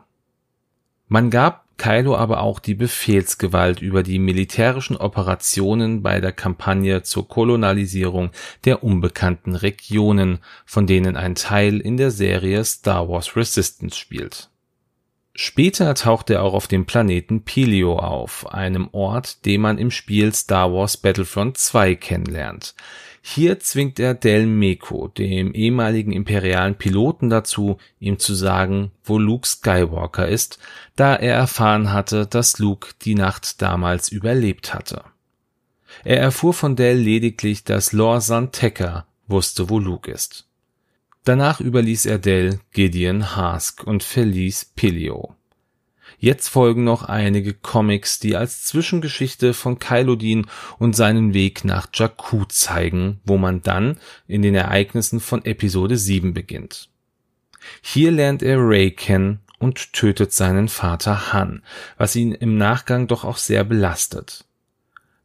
Man 1.08 1.30
gab 1.30 1.66
Kylo 1.78 2.16
aber 2.16 2.42
auch 2.42 2.60
die 2.60 2.74
Befehlsgewalt 2.74 3.82
über 3.82 4.02
die 4.02 4.18
militärischen 4.18 4.96
Operationen 4.96 6.02
bei 6.02 6.22
der 6.22 6.32
Kampagne 6.32 7.04
zur 7.04 7.28
Kolonialisierung 7.28 8.32
der 8.64 8.84
unbekannten 8.84 9.56
Regionen, 9.56 10.40
von 10.66 10.88
denen 10.88 11.18
ein 11.18 11.36
Teil 11.36 11.80
in 11.80 11.98
der 11.98 12.12
Serie 12.12 12.64
Star 12.64 13.10
Wars 13.10 13.36
Resistance 13.36 13.98
spielt 13.98 14.50
Später 15.38 15.94
taucht 15.96 16.30
er 16.30 16.44
auch 16.44 16.54
auf 16.54 16.68
dem 16.68 16.86
Planeten 16.86 17.44
Pelio 17.44 18.00
auf, 18.00 18.48
einem 18.54 18.88
Ort, 18.94 19.46
den 19.46 19.60
man 19.60 19.78
im 19.78 19.92
Spiel 19.92 20.34
Star 20.34 20.72
Wars 20.72 20.96
Battlefront 20.96 21.58
2 21.58 21.96
kennenlernt. 21.96 22.74
Hier 23.22 23.60
zwingt 23.60 24.00
er 24.00 24.14
Del 24.14 24.46
Meco, 24.46 25.10
dem 25.10 25.54
ehemaligen 25.54 26.14
imperialen 26.14 26.76
Piloten 26.76 27.30
dazu, 27.30 27.80
ihm 28.00 28.18
zu 28.18 28.34
sagen, 28.34 28.92
wo 29.04 29.18
Luke 29.18 29.46
Skywalker 29.46 30.26
ist, 30.26 30.58
da 30.96 31.16
er 31.16 31.36
erfahren 31.36 31.92
hatte, 31.92 32.28
dass 32.28 32.60
Luke 32.60 32.92
die 33.02 33.16
Nacht 33.16 33.62
damals 33.62 34.08
überlebt 34.08 34.74
hatte. 34.74 35.04
Er 36.06 36.22
erfuhr 36.22 36.54
von 36.54 36.78
Del 36.78 36.98
lediglich, 36.98 37.66
dass 37.66 37.92
Lor 37.92 38.22
San 38.22 38.54
Tekka 38.54 39.06
wusste, 39.28 39.70
wo 39.70 39.80
Luke 39.80 40.10
ist. 40.10 40.45
Danach 41.26 41.60
überließ 41.60 42.06
er 42.06 42.20
Dell 42.20 42.60
Gideon 42.72 43.36
Hask 43.36 43.84
und 43.84 44.04
verließ 44.04 44.74
Pilio. 44.76 45.36
Jetzt 46.20 46.50
folgen 46.50 46.84
noch 46.84 47.04
einige 47.04 47.56
Comics, 47.56 48.20
die 48.20 48.36
als 48.36 48.64
Zwischengeschichte 48.66 49.56
von 49.56 49.80
Kylo 49.80 50.16
dienen 50.16 50.46
und 50.78 50.96
seinen 50.96 51.34
Weg 51.34 51.66
nach 51.66 51.88
Jakku 51.92 52.46
zeigen, 52.46 53.22
wo 53.26 53.38
man 53.38 53.64
dann 53.64 53.98
in 54.28 54.44
den 54.44 54.54
Ereignissen 54.54 55.20
von 55.20 55.44
Episode 55.44 55.98
7 55.98 56.36
beginnt. 56.36 56.90
Hier 57.82 58.12
lernt 58.12 58.44
er 58.44 58.60
Ray 58.60 58.92
kennen 58.92 59.40
und 59.58 59.94
tötet 59.94 60.32
seinen 60.32 60.68
Vater 60.68 61.34
Han, 61.34 61.64
was 61.98 62.16
ihn 62.16 62.34
im 62.34 62.58
Nachgang 62.58 63.08
doch 63.08 63.24
auch 63.24 63.38
sehr 63.38 63.64
belastet. 63.64 64.45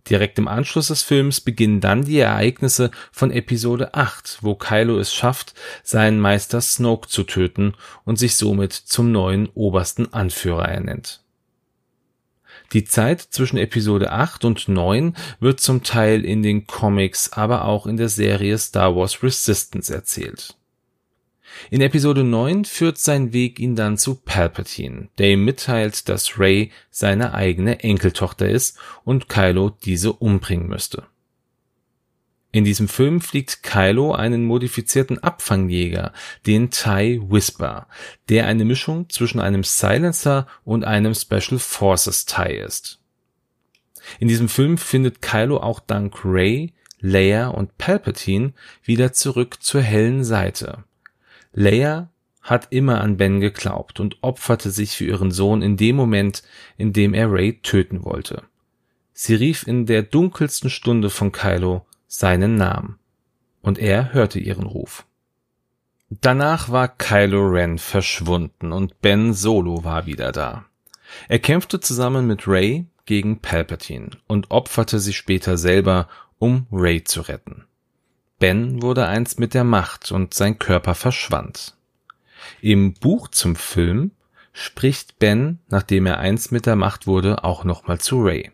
Direkt 0.08 0.38
im 0.38 0.48
Anschluss 0.48 0.88
des 0.88 1.02
Films 1.02 1.40
beginnen 1.40 1.80
dann 1.80 2.04
die 2.04 2.18
Ereignisse 2.18 2.90
von 3.12 3.30
Episode 3.30 3.94
8, 3.94 4.38
wo 4.40 4.54
Kylo 4.54 4.98
es 4.98 5.12
schafft, 5.12 5.54
seinen 5.82 6.20
Meister 6.20 6.60
Snoke 6.60 7.08
zu 7.08 7.24
töten 7.24 7.74
und 8.04 8.18
sich 8.18 8.36
somit 8.36 8.72
zum 8.72 9.12
neuen 9.12 9.48
obersten 9.54 10.12
Anführer 10.12 10.68
ernennt. 10.68 11.22
Die 12.72 12.84
Zeit 12.84 13.20
zwischen 13.20 13.56
Episode 13.56 14.12
8 14.12 14.44
und 14.44 14.68
9 14.68 15.16
wird 15.40 15.60
zum 15.60 15.82
Teil 15.82 16.24
in 16.24 16.42
den 16.42 16.66
Comics, 16.66 17.32
aber 17.32 17.64
auch 17.64 17.86
in 17.86 17.96
der 17.96 18.08
Serie 18.08 18.58
Star 18.58 18.94
Wars 18.94 19.22
Resistance 19.22 19.92
erzählt. 19.92 20.56
In 21.70 21.80
Episode 21.80 22.24
9 22.24 22.64
führt 22.64 22.98
sein 22.98 23.32
Weg 23.32 23.58
ihn 23.58 23.76
dann 23.76 23.98
zu 23.98 24.14
Palpatine, 24.14 25.08
der 25.18 25.30
ihm 25.30 25.44
mitteilt, 25.44 26.08
dass 26.08 26.38
Rey 26.38 26.70
seine 26.90 27.34
eigene 27.34 27.80
Enkeltochter 27.82 28.48
ist 28.48 28.78
und 29.04 29.28
Kylo 29.28 29.70
diese 29.70 30.12
umbringen 30.12 30.68
müsste. 30.68 31.06
In 32.52 32.64
diesem 32.64 32.88
Film 32.88 33.20
fliegt 33.20 33.62
Kylo 33.62 34.12
einen 34.12 34.44
modifizierten 34.44 35.22
Abfangjäger, 35.22 36.12
den 36.46 36.70
TIE 36.70 37.20
Whisper, 37.28 37.86
der 38.28 38.46
eine 38.46 38.64
Mischung 38.64 39.08
zwischen 39.08 39.38
einem 39.38 39.62
Silencer 39.62 40.48
und 40.64 40.84
einem 40.84 41.14
Special 41.14 41.60
Forces 41.60 42.26
TIE 42.26 42.56
ist. 42.56 42.98
In 44.18 44.26
diesem 44.26 44.48
Film 44.48 44.78
findet 44.78 45.22
Kylo 45.22 45.58
auch 45.58 45.78
dank 45.78 46.24
Rey, 46.24 46.72
Leia 46.98 47.48
und 47.48 47.78
Palpatine 47.78 48.52
wieder 48.82 49.12
zurück 49.12 49.62
zur 49.62 49.80
hellen 49.82 50.24
Seite. 50.24 50.84
Leia 51.52 52.10
hat 52.42 52.68
immer 52.70 53.00
an 53.00 53.16
Ben 53.16 53.40
geglaubt 53.40 54.00
und 54.00 54.16
opferte 54.22 54.70
sich 54.70 54.96
für 54.96 55.04
ihren 55.04 55.30
Sohn 55.30 55.62
in 55.62 55.76
dem 55.76 55.96
Moment, 55.96 56.42
in 56.78 56.92
dem 56.92 57.14
er 57.14 57.30
Rey 57.30 57.60
töten 57.62 58.04
wollte. 58.04 58.42
Sie 59.12 59.34
rief 59.34 59.66
in 59.66 59.86
der 59.86 60.02
dunkelsten 60.02 60.70
Stunde 60.70 61.10
von 61.10 61.32
Kylo 61.32 61.84
seinen 62.06 62.56
Namen. 62.56 62.98
Und 63.62 63.78
er 63.78 64.14
hörte 64.14 64.38
ihren 64.38 64.64
Ruf. 64.64 65.04
Danach 66.08 66.70
war 66.70 66.88
Kylo 66.88 67.46
Ren 67.46 67.78
verschwunden 67.78 68.72
und 68.72 69.00
Ben 69.00 69.34
Solo 69.34 69.84
war 69.84 70.06
wieder 70.06 70.32
da. 70.32 70.64
Er 71.28 71.38
kämpfte 71.38 71.80
zusammen 71.80 72.26
mit 72.26 72.48
Rey 72.48 72.86
gegen 73.04 73.40
Palpatine 73.40 74.10
und 74.26 74.50
opferte 74.50 74.98
sich 74.98 75.16
später 75.16 75.58
selber, 75.58 76.08
um 76.38 76.66
Rey 76.72 77.04
zu 77.04 77.20
retten. 77.20 77.64
Ben 78.40 78.80
wurde 78.80 79.06
eins 79.06 79.38
mit 79.38 79.52
der 79.52 79.64
Macht 79.64 80.10
und 80.10 80.32
sein 80.32 80.58
Körper 80.58 80.94
verschwand. 80.94 81.76
Im 82.62 82.94
Buch 82.94 83.28
zum 83.28 83.54
Film 83.54 84.12
spricht 84.52 85.18
Ben, 85.18 85.58
nachdem 85.68 86.06
er 86.06 86.18
eins 86.18 86.50
mit 86.50 86.64
der 86.64 86.74
Macht 86.74 87.06
wurde, 87.06 87.44
auch 87.44 87.64
nochmal 87.64 88.00
zu 88.00 88.22
Rey. 88.22 88.50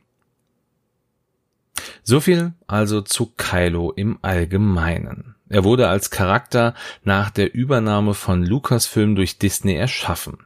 So 2.02 2.21
viel 2.21 2.52
also 2.66 3.00
zu 3.00 3.33
Kylo 3.37 3.93
im 3.93 4.19
Allgemeinen. 4.23 5.36
Er 5.49 5.62
wurde 5.62 5.88
als 5.88 6.11
Charakter 6.11 6.75
nach 7.05 7.31
der 7.31 7.55
Übernahme 7.55 8.15
von 8.15 8.45
Lucasfilm 8.45 9.15
durch 9.15 9.38
Disney 9.38 9.75
erschaffen. 9.75 10.38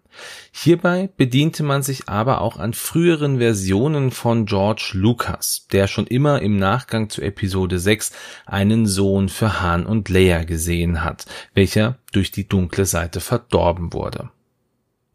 Hierbei 0.53 1.09
bediente 1.17 1.63
man 1.63 1.83
sich 1.83 2.09
aber 2.09 2.41
auch 2.41 2.59
an 2.59 2.75
früheren 2.75 3.39
Versionen 3.39 4.11
von 4.11 4.45
George 4.45 4.91
Lucas, 4.95 5.67
der 5.73 5.87
schon 5.87 6.07
immer 6.07 6.43
im 6.43 6.57
Nachgang 6.57 7.09
zu 7.09 7.23
Episode 7.23 7.79
6 7.79 8.13
einen 8.45 8.87
Sohn 8.87 9.29
für 9.29 9.61
Han 9.63 9.87
und 9.87 10.09
Leia 10.09 10.45
gesehen 10.45 11.03
hat, 11.03 11.27
welcher 11.55 11.97
durch 12.13 12.31
die 12.31 12.47
dunkle 12.47 12.85
Seite 12.85 13.21
verdorben 13.21 13.93
wurde. 13.93 14.31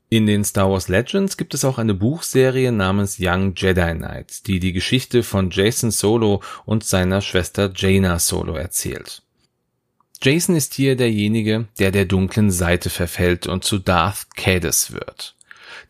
In 0.10 0.27
den 0.27 0.44
Star 0.46 0.72
Wars 0.72 0.88
Legends 0.88 1.36
gibt 1.36 1.54
es 1.54 1.65
auch 1.65 1.77
eine 1.77 1.94
Buchserie 1.94 2.72
namens 2.72 3.18
Young 3.20 3.54
Jedi 3.56 3.96
Knight, 3.96 4.48
die 4.48 4.60
die 4.60 4.72
Geschichte 4.72 5.24
von 5.24 5.50
Jason 5.50 5.92
Solo 5.92 6.42
und 6.63 6.84
seiner 6.84 7.22
Schwester 7.22 7.72
Jaina 7.75 8.18
Solo 8.20 8.56
erzählt. 8.56 9.25
Jason 10.22 10.55
ist 10.55 10.74
hier 10.74 10.95
derjenige, 10.95 11.67
der 11.79 11.91
der 11.91 12.05
dunklen 12.05 12.51
Seite 12.51 12.89
verfällt 12.89 13.48
und 13.48 13.63
zu 13.63 13.79
Darth 13.79 14.36
Caedus 14.36 14.91
wird. 14.91 15.36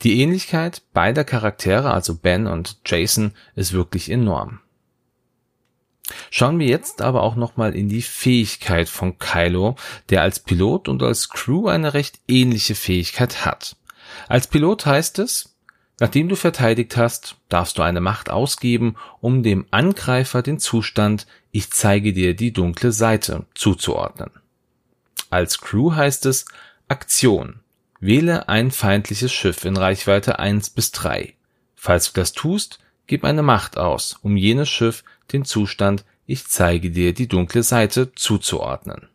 Die 0.01 0.21
Ähnlichkeit 0.21 0.81
beider 0.93 1.23
Charaktere, 1.23 1.91
also 1.91 2.15
Ben 2.15 2.47
und 2.47 2.77
Jason, 2.85 3.33
ist 3.55 3.73
wirklich 3.73 4.09
enorm. 4.09 4.59
Schauen 6.29 6.59
wir 6.59 6.67
jetzt 6.67 7.01
aber 7.01 7.23
auch 7.23 7.35
nochmal 7.35 7.75
in 7.75 7.89
die 7.89 8.01
Fähigkeit 8.01 8.89
von 8.89 9.17
Kylo, 9.17 9.75
der 10.09 10.21
als 10.21 10.39
Pilot 10.39 10.87
und 10.87 11.01
als 11.01 11.29
Crew 11.29 11.67
eine 11.67 11.93
recht 11.93 12.19
ähnliche 12.27 12.75
Fähigkeit 12.75 13.45
hat. 13.45 13.75
Als 14.27 14.47
Pilot 14.47 14.85
heißt 14.85 15.19
es, 15.19 15.54
nachdem 15.99 16.29
du 16.29 16.35
verteidigt 16.35 16.97
hast, 16.97 17.37
darfst 17.49 17.77
du 17.77 17.81
eine 17.81 18.01
Macht 18.01 18.29
ausgeben, 18.29 18.95
um 19.21 19.43
dem 19.43 19.65
Angreifer 19.71 20.41
den 20.41 20.59
Zustand 20.59 21.27
Ich 21.51 21.71
zeige 21.71 22.13
dir 22.13 22.35
die 22.35 22.53
dunkle 22.53 22.91
Seite 22.91 23.45
zuzuordnen. 23.53 24.31
Als 25.29 25.59
Crew 25.59 25.93
heißt 25.93 26.25
es 26.25 26.45
Aktion. 26.87 27.59
Wähle 27.99 28.49
ein 28.49 28.71
feindliches 28.71 29.33
Schiff 29.33 29.65
in 29.65 29.77
Reichweite 29.77 30.39
1 30.39 30.69
bis 30.71 30.91
3. 30.91 31.33
Falls 31.75 32.11
du 32.11 32.19
das 32.19 32.33
tust, 32.33 32.79
gib 33.07 33.23
eine 33.23 33.41
Macht 33.43 33.77
aus, 33.77 34.17
um 34.21 34.37
jenes 34.37 34.69
Schiff 34.69 35.03
den 35.31 35.45
Zustand 35.45 36.05
Ich 36.25 36.47
zeige 36.47 36.91
dir 36.91 37.13
die 37.13 37.27
dunkle 37.27 37.63
Seite 37.63 38.13
zuzuordnen. 38.13 39.09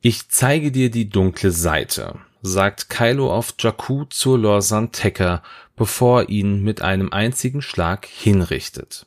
Ich 0.00 0.28
zeige 0.28 0.70
dir 0.70 0.90
die 0.90 1.08
dunkle 1.08 1.50
Seite 1.50 2.18
sagt 2.46 2.90
Kylo 2.90 3.32
auf 3.34 3.54
Jakku 3.58 4.04
zur 4.04 4.38
Lorsan 4.38 4.92
Tekka, 4.92 5.42
bevor 5.76 6.28
ihn 6.28 6.62
mit 6.62 6.82
einem 6.82 7.10
einzigen 7.10 7.62
Schlag 7.62 8.04
hinrichtet. 8.04 9.06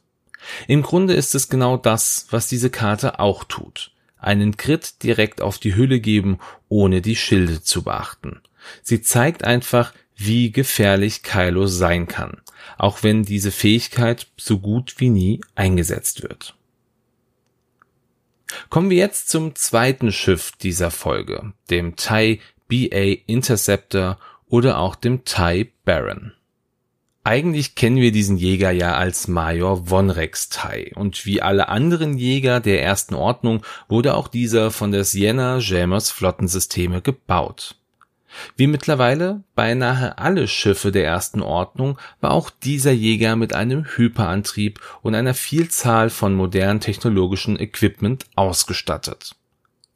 Im 0.68 0.82
Grunde 0.82 1.14
ist 1.14 1.36
es 1.36 1.48
genau 1.48 1.78
das, 1.78 2.26
was 2.32 2.48
diese 2.48 2.72
Karte 2.72 3.20
auch 3.20 3.44
tut. 3.44 3.92
Einen 4.18 4.58
Crit 4.58 5.04
direkt 5.04 5.42
auf 5.42 5.60
die 5.60 5.76
Hülle 5.76 6.00
geben, 6.00 6.40
ohne 6.68 7.02
die 7.02 7.16
Schilde 7.16 7.62
zu 7.62 7.84
beachten. 7.84 8.42
Sie 8.82 9.04
zeigt 9.04 9.44
einfach, 9.44 9.94
wie 10.16 10.52
gefährlich 10.52 11.22
Kylo 11.22 11.68
sein 11.68 12.08
kann, 12.08 12.42
auch 12.80 13.04
wenn 13.04 13.22
diese 13.22 13.52
Fähigkeit 13.52 14.28
so 14.36 14.58
gut 14.58 14.96
wie 14.98 15.10
nie 15.10 15.42
eingesetzt 15.54 16.24
wird. 16.24 16.56
Kommen 18.70 18.90
wir 18.90 18.98
jetzt 18.98 19.30
zum 19.30 19.54
zweiten 19.54 20.12
Schiff 20.12 20.54
dieser 20.54 20.90
Folge, 20.90 21.54
dem 21.70 21.96
Tai 21.96 22.40
BA 22.68 23.22
Interceptor 23.26 24.18
oder 24.48 24.80
auch 24.80 24.96
dem 24.96 25.26
TIE 25.26 25.72
Baron. 25.86 26.34
Eigentlich 27.24 27.76
kennen 27.76 27.98
wir 27.98 28.14
diesen 28.14 28.38
Jäger 28.38 28.72
ja 28.72 28.96
als 28.96 29.28
Major 29.28 29.90
Vonrex 29.90 30.48
TIE 30.48 30.94
und 30.96 31.26
wie 31.26 31.42
alle 31.42 31.68
anderen 31.68 32.18
Jäger 32.18 32.62
der 32.62 32.82
ersten 32.82 33.16
Ordnung 33.16 33.64
wurde 33.90 34.16
auch 34.16 34.30
dieser 34.30 34.72
von 34.72 34.94
der 34.94 35.04
Sienna 35.04 35.58
Jammers 35.58 36.10
Flottensysteme 36.10 37.02
gebaut. 37.02 37.76
Wie 38.56 38.68
mittlerweile 38.68 39.44
beinahe 39.56 40.18
alle 40.18 40.48
Schiffe 40.48 40.92
der 40.94 41.06
ersten 41.06 41.42
Ordnung 41.42 41.98
war 42.22 42.32
auch 42.32 42.50
dieser 42.50 42.92
Jäger 42.92 43.36
mit 43.36 43.54
einem 43.54 43.86
Hyperantrieb 43.86 44.80
und 45.02 45.16
einer 45.16 45.34
Vielzahl 45.34 46.10
von 46.10 46.34
modernen 46.34 46.80
technologischen 46.80 47.60
Equipment 47.60 48.26
ausgestattet. 48.36 49.36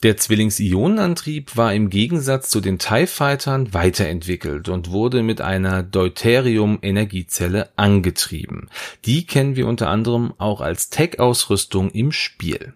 Der 0.04 0.18
Zwillings-Ionenantrieb 0.18 1.56
war 1.56 1.76
im 1.76 1.92
Gegensatz 1.92 2.50
zu 2.50 2.60
den 2.60 2.80
TIE 2.80 3.06
Fightern 3.06 3.72
weiterentwickelt 3.76 4.68
und 4.68 4.90
wurde 4.90 5.22
mit 5.22 5.42
einer 5.42 5.84
Deuterium-Energiezelle 5.84 7.70
angetrieben. 7.76 8.70
Die 9.06 9.28
kennen 9.28 9.56
wir 9.56 9.68
unter 9.68 9.90
anderem 9.90 10.34
auch 10.40 10.60
als 10.60 10.90
Tech-Ausrüstung 10.90 11.92
im 11.92 12.12
Spiel. 12.12 12.74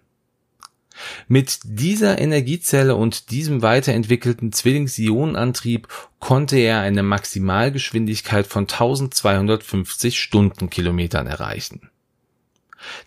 Mit 1.27 1.59
dieser 1.63 2.19
Energiezelle 2.19 2.95
und 2.95 3.31
diesem 3.31 3.63
weiterentwickelten 3.63 4.53
Zwillings-Ionenantrieb 4.53 5.87
konnte 6.19 6.57
er 6.57 6.81
eine 6.81 7.01
Maximalgeschwindigkeit 7.01 8.45
von 8.45 8.65
1250 8.65 10.19
Stundenkilometern 10.21 11.25
erreichen 11.25 11.89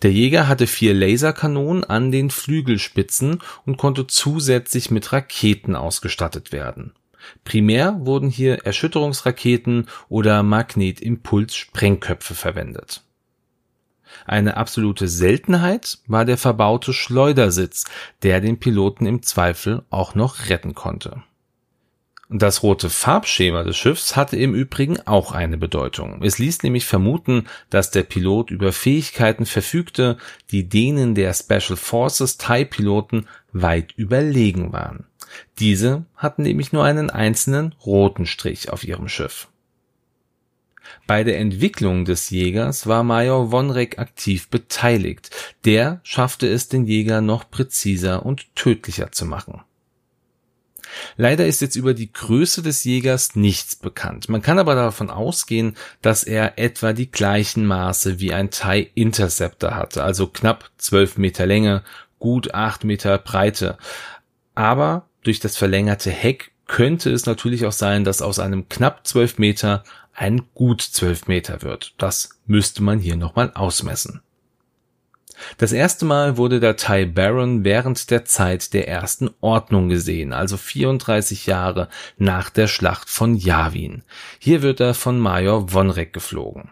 der 0.03 0.13
Jäger 0.13 0.49
hatte 0.49 0.67
vier 0.67 0.95
Laserkanonen 0.95 1.85
an 1.85 2.11
den 2.11 2.31
Flügelspitzen 2.31 3.41
und 3.67 3.77
konnte 3.77 4.07
zusätzlich 4.07 4.91
mit 4.91 5.13
Raketen 5.13 5.77
ausgestattet 5.77 6.53
werden. 6.53 6.93
Primär 7.45 7.97
wurden 8.01 8.31
hier 8.31 8.65
Erschütterungsraketen 8.65 9.89
oder 10.09 10.43
Magnetimpuls-Sprengköpfe 10.43 12.35
verwendet. 12.35 13.03
Eine 14.25 14.57
absolute 14.57 15.09
Seltenheit 15.09 15.99
war 16.07 16.25
der 16.25 16.39
verbaute 16.39 16.93
Schleudersitz, 16.93 17.85
der 18.23 18.41
den 18.41 18.59
Piloten 18.59 19.07
im 19.07 19.23
Zweifel 19.23 19.83
auch 19.91 20.15
noch 20.15 20.49
retten 20.49 20.75
konnte 20.75 21.23
das 22.31 22.63
rote 22.63 22.91
Farbschema 22.91 23.63
des 23.63 23.79
Schiffs 23.79 24.15
hatte 24.15 24.37
im 24.37 24.55
Übrigen 24.55 25.01
auch 25.07 25.33
eine 25.33 25.57
Bedeutung. 25.57 26.23
Es 26.23 26.39
ließ 26.39 26.63
nämlich 26.63 26.85
vermuten, 26.85 27.47
dass 27.71 27.91
der 27.91 28.03
Pilot 28.03 28.51
über 28.51 28.73
Fähigkeiten 28.73 29.47
verfügte, 29.47 30.19
die 30.51 30.69
denen 30.69 31.15
der 31.15 31.33
Special 31.33 31.77
Forces 31.77 32.37
TIE-Piloten 32.37 33.27
weit 33.53 33.93
überlegen 33.97 34.73
waren. 34.75 35.07
Diese 35.59 36.05
hatten 36.17 36.43
nämlich 36.43 36.73
nur 36.73 36.85
einen 36.85 37.09
einzelnen 37.09 37.75
roten 37.85 38.27
Strich 38.27 38.71
auf 38.71 38.85
ihrem 38.85 39.09
Schiff. 39.09 39.49
Bei 41.07 41.25
der 41.25 41.39
Entwicklung 41.39 42.05
des 42.05 42.29
Jägers 42.29 42.87
war 42.87 43.05
Major 43.05 43.51
Vonrek 43.51 43.99
aktiv 43.99 44.49
beteiligt. 44.49 45.31
Der 45.65 46.01
schaffte 46.03 46.47
es, 46.47 46.69
den 46.69 46.85
Jäger 46.85 47.23
noch 47.23 47.51
präziser 47.51 48.27
und 48.27 48.55
tödlicher 48.55 49.13
zu 49.13 49.25
machen. 49.25 49.63
Leider 51.17 51.47
ist 51.47 51.61
jetzt 51.61 51.77
über 51.77 51.95
die 51.95 52.13
Größe 52.13 52.63
des 52.63 52.85
Jägers 52.85 53.37
nichts 53.37 53.77
bekannt. 53.77 54.29
Man 54.29 54.43
kann 54.43 54.59
aber 54.59 54.75
davon 54.75 55.11
ausgehen, 55.11 55.77
dass 56.03 56.25
er 56.25 56.59
etwa 56.59 56.93
die 56.93 57.11
gleichen 57.11 57.67
Maße 57.67 58.21
wie 58.21 58.33
ein 58.33 58.51
TIE 58.51 58.91
Interceptor 58.95 59.75
hatte, 59.75 60.03
also 60.03 60.27
knapp 60.27 60.71
12 60.79 61.19
Meter 61.19 61.47
Länge, 61.47 61.83
gut 62.19 62.55
8 62.55 62.85
Meter 62.85 63.19
Breite. 63.19 63.79
Aber 64.55 65.07
durch 65.23 65.41
das 65.41 65.57
verlängerte 65.57 66.11
Heck 66.11 66.53
könnte 66.67 67.11
es 67.11 67.27
natürlich 67.27 67.67
auch 67.67 67.73
sein, 67.73 68.05
dass 68.05 68.23
aus 68.23 68.39
einem 68.39 68.69
knapp 68.69 69.07
12 69.07 69.39
Meter 69.39 69.85
ein 70.15 70.43
gut 70.55 70.83
12 70.83 71.27
Meter 71.29 71.63
wird. 71.63 71.95
Das 71.99 72.31
müsste 72.47 72.83
man 72.83 72.99
hier 72.99 73.17
nochmal 73.17 73.53
ausmessen. 73.55 74.21
Das 75.57 75.73
erste 75.73 76.05
Mal 76.05 76.37
wurde 76.37 76.61
der 76.61 76.77
Ty 76.77 77.07
Baron 77.07 77.65
während 77.65 78.11
der 78.11 78.25
Zeit 78.25 78.73
der 78.75 78.89
ersten 78.89 79.31
Ordnung 79.41 79.89
gesehen, 79.89 80.33
also 80.33 80.57
34 80.57 81.47
Jahre 81.47 81.89
nach 82.17 82.51
der 82.51 82.67
Schlacht 82.67 83.09
von 83.09 83.35
Yavin. 83.35 84.03
Hier 84.39 84.63
wird 84.63 84.81
er 84.81 84.95
von 84.95 85.19
Major 85.19 85.73
Vonrek 85.73 86.13
geflogen. 86.13 86.71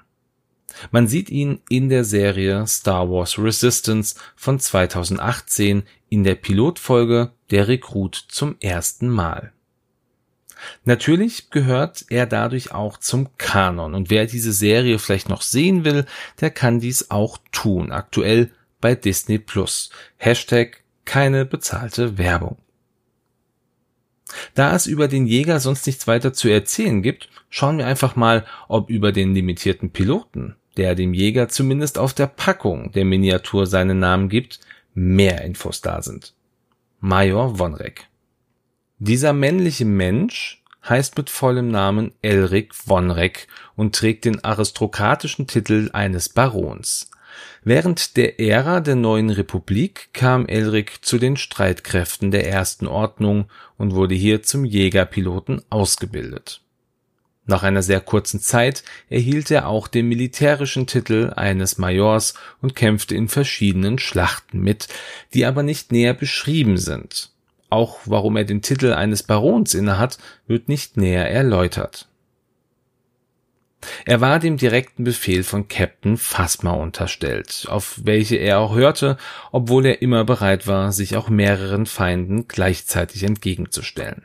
Man 0.91 1.07
sieht 1.07 1.31
ihn 1.31 1.61
in 1.69 1.89
der 1.89 2.05
Serie 2.05 2.67
Star 2.67 3.11
Wars 3.11 3.39
Resistance 3.39 4.17
von 4.35 4.61
2018 4.61 5.85
in 6.09 6.25
der 6.25 6.35
Pilotfolge 6.35 7.33
Der 7.51 7.69
Rekrut 7.69 8.27
zum 8.29 8.57
ersten 8.61 9.09
Mal. 9.09 9.53
Natürlich 10.85 11.51
gehört 11.51 12.07
er 12.09 12.27
dadurch 12.27 12.73
auch 12.73 12.99
zum 12.99 13.29
Kanon 13.39 13.95
und 13.95 14.11
wer 14.11 14.27
diese 14.27 14.53
Serie 14.53 14.99
vielleicht 14.99 15.29
noch 15.29 15.43
sehen 15.43 15.85
will, 15.85 16.07
der 16.41 16.51
kann 16.51 16.81
dies 16.81 17.11
auch 17.11 17.39
tun. 17.53 17.93
Aktuell 17.93 18.51
bei 18.81 18.95
Disney 18.95 19.39
Plus. 19.39 19.91
Hashtag 20.17 20.83
keine 21.05 21.45
bezahlte 21.45 22.19
Werbung. 22.19 22.59
Da 24.55 24.75
es 24.75 24.87
über 24.87 25.09
den 25.09 25.27
Jäger 25.27 25.61
sonst 25.61 25.87
nichts 25.87 26.07
weiter 26.07 26.33
zu 26.33 26.49
erzählen 26.49 27.03
gibt, 27.03 27.29
schauen 27.49 27.79
wir 27.79 27.87
einfach 27.87 28.17
mal, 28.17 28.45
ob 28.69 28.91
über 28.91 29.13
den 29.13 29.35
limitierten 29.35 29.91
Piloten, 29.91 30.57
der 30.77 30.95
dem 30.95 31.15
Jäger 31.15 31.49
zumindest 31.49 31.99
auf 31.99 32.13
der 32.13 32.27
Packung 32.27 32.93
der 32.93 33.05
Miniatur 33.05 33.67
seinen 33.67 33.99
Namen 33.99 34.29
gibt, 34.29 34.61
mehr 34.95 35.43
Infos 35.43 35.81
da 35.81 36.03
sind. 36.03 36.35
Major 37.01 37.59
Vonrek. 37.59 38.09
Dieser 38.99 39.35
männliche 39.35 39.85
Mensch 39.85 40.63
heißt 40.89 41.19
mit 41.19 41.29
vollem 41.29 41.71
Namen 41.71 42.13
Elric 42.23 42.75
Vonrek 42.75 43.47
und 43.75 43.95
trägt 43.95 44.25
den 44.25 44.43
aristokratischen 44.43 45.47
Titel 45.47 45.91
eines 45.93 46.31
Barons. 46.31 47.11
Während 47.63 48.17
der 48.17 48.41
Ära 48.41 48.81
der 48.81 48.97
neuen 48.97 49.29
Republik 49.29 50.09
kam 50.15 50.47
Elric 50.47 51.05
zu 51.05 51.19
den 51.19 51.37
Streitkräften 51.37 52.31
der 52.31 52.49
ersten 52.49 52.87
Ordnung 52.87 53.51
und 53.77 53.95
wurde 53.95 54.15
hier 54.15 54.43
zum 54.43 54.65
Jägerpiloten 54.65 55.61
ausgebildet. 55.69 56.63
Nach 57.45 57.63
einer 57.63 57.83
sehr 57.83 58.01
kurzen 58.01 58.41
Zeit 58.41 58.83
erhielt 59.11 59.51
er 59.51 59.69
auch 59.69 59.89
den 59.89 60.09
militärischen 60.09 60.87
Titel 60.87 61.35
eines 61.37 61.77
Majors 61.77 62.33
und 62.63 62.75
kämpfte 62.75 63.15
in 63.15 63.29
verschiedenen 63.29 63.99
Schlachten 63.99 64.61
mit, 64.61 64.89
die 65.35 65.45
aber 65.45 65.63
nicht 65.63 65.93
näher 65.93 66.15
beschrieben 66.15 66.79
sind. 66.79 67.31
Auch 67.69 67.99
warum 68.05 68.37
er 68.37 68.45
den 68.45 68.63
Titel 68.63 68.93
eines 68.93 69.23
Barons 69.23 69.75
innehat, 69.75 70.19
wird 70.47 70.69
nicht 70.69 70.97
näher 70.97 71.31
erläutert. 71.31 72.09
Er 74.05 74.21
war 74.21 74.39
dem 74.39 74.57
direkten 74.57 75.05
Befehl 75.05 75.43
von 75.43 75.69
Captain 75.69 76.17
Phasma 76.17 76.73
unterstellt, 76.73 77.67
auf 77.69 78.01
welche 78.03 78.37
er 78.37 78.59
auch 78.59 78.75
hörte, 78.75 79.17
obwohl 79.53 79.87
er 79.87 80.03
immer 80.03 80.25
bereit 80.25 80.67
war, 80.67 80.93
sich 80.93 81.17
auch 81.17 81.29
mehreren 81.29 81.87
Feinden 81.87 82.49
gleichzeitig 82.49 83.23
entgegenzustellen. 83.23 84.23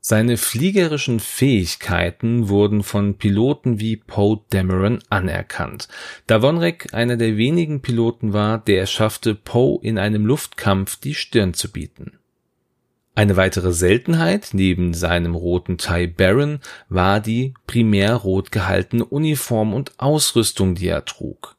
Seine 0.00 0.36
fliegerischen 0.36 1.20
Fähigkeiten 1.20 2.48
wurden 2.48 2.82
von 2.82 3.18
Piloten 3.18 3.80
wie 3.80 3.96
Poe 3.96 4.40
Dameron 4.50 5.00
anerkannt, 5.10 5.88
da 6.26 6.40
Vonrek 6.40 6.94
einer 6.94 7.16
der 7.16 7.36
wenigen 7.36 7.82
Piloten 7.82 8.32
war, 8.32 8.58
der 8.58 8.84
es 8.84 8.92
schaffte, 8.92 9.34
Poe 9.34 9.80
in 9.82 9.98
einem 9.98 10.24
Luftkampf 10.24 10.96
die 10.96 11.14
Stirn 11.14 11.52
zu 11.52 11.70
bieten. 11.70 12.17
Eine 13.18 13.36
weitere 13.36 13.72
Seltenheit 13.72 14.50
neben 14.52 14.94
seinem 14.94 15.34
roten 15.34 15.76
Tie 15.76 16.06
Baron 16.06 16.60
war 16.88 17.18
die 17.18 17.52
primär 17.66 18.14
rot 18.14 18.52
gehaltene 18.52 19.04
Uniform 19.04 19.74
und 19.74 19.90
Ausrüstung, 19.98 20.76
die 20.76 20.86
er 20.86 21.04
trug. 21.04 21.56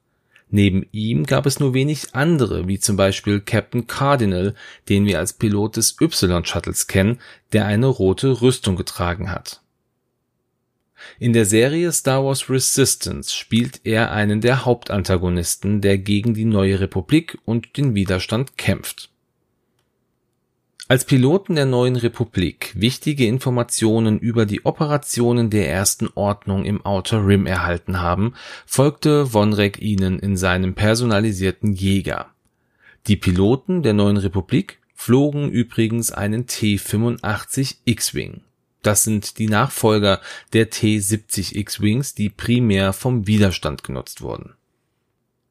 Neben 0.49 0.85
ihm 0.93 1.25
gab 1.25 1.45
es 1.45 1.59
nur 1.59 1.73
wenig 1.73 2.15
andere, 2.15 2.69
wie 2.69 2.79
zum 2.79 2.95
Beispiel 2.95 3.41
Captain 3.41 3.87
Cardinal, 3.87 4.55
den 4.87 5.05
wir 5.05 5.19
als 5.19 5.33
Pilot 5.33 5.75
des 5.75 5.97
Y-Shuttles 5.99 6.87
kennen, 6.87 7.19
der 7.51 7.65
eine 7.65 7.87
rote 7.87 8.41
Rüstung 8.41 8.77
getragen 8.77 9.29
hat. 9.29 9.61
In 11.19 11.33
der 11.33 11.43
Serie 11.43 11.91
Star 11.91 12.23
Wars 12.23 12.49
Resistance 12.49 13.35
spielt 13.35 13.81
er 13.83 14.13
einen 14.13 14.39
der 14.39 14.63
Hauptantagonisten, 14.63 15.81
der 15.81 15.97
gegen 15.97 16.33
die 16.33 16.45
neue 16.45 16.79
Republik 16.79 17.37
und 17.43 17.75
den 17.75 17.95
Widerstand 17.95 18.57
kämpft. 18.57 19.09
Als 20.91 21.05
Piloten 21.05 21.53
der 21.53 21.67
neuen 21.67 21.95
Republik 21.95 22.73
wichtige 22.73 23.27
Informationen 23.27 24.17
über 24.17 24.47
die 24.47 24.65
Operationen 24.65 25.51
der 25.51 25.69
Ersten 25.69 26.09
Ordnung 26.15 26.65
im 26.65 26.83
Outer 26.83 27.27
Rim 27.27 27.45
erhalten 27.45 28.01
haben, 28.01 28.33
folgte 28.65 29.27
Vonrek 29.31 29.79
ihnen 29.79 30.17
in 30.17 30.35
seinem 30.35 30.73
personalisierten 30.73 31.73
Jäger. 31.73 32.31
Die 33.05 33.17
Piloten 33.17 33.83
der 33.83 33.93
neuen 33.93 34.17
Republik 34.17 34.79
flogen 34.95 35.51
übrigens 35.51 36.11
einen 36.11 36.47
T-85 36.47 37.75
X-Wing. 37.85 38.41
Das 38.81 39.03
sind 39.03 39.37
die 39.37 39.47
Nachfolger 39.47 40.19
der 40.53 40.71
T-70 40.71 41.55
X-Wings, 41.55 42.15
die 42.15 42.29
primär 42.29 42.93
vom 42.93 43.27
Widerstand 43.27 43.83
genutzt 43.83 44.21
wurden 44.21 44.55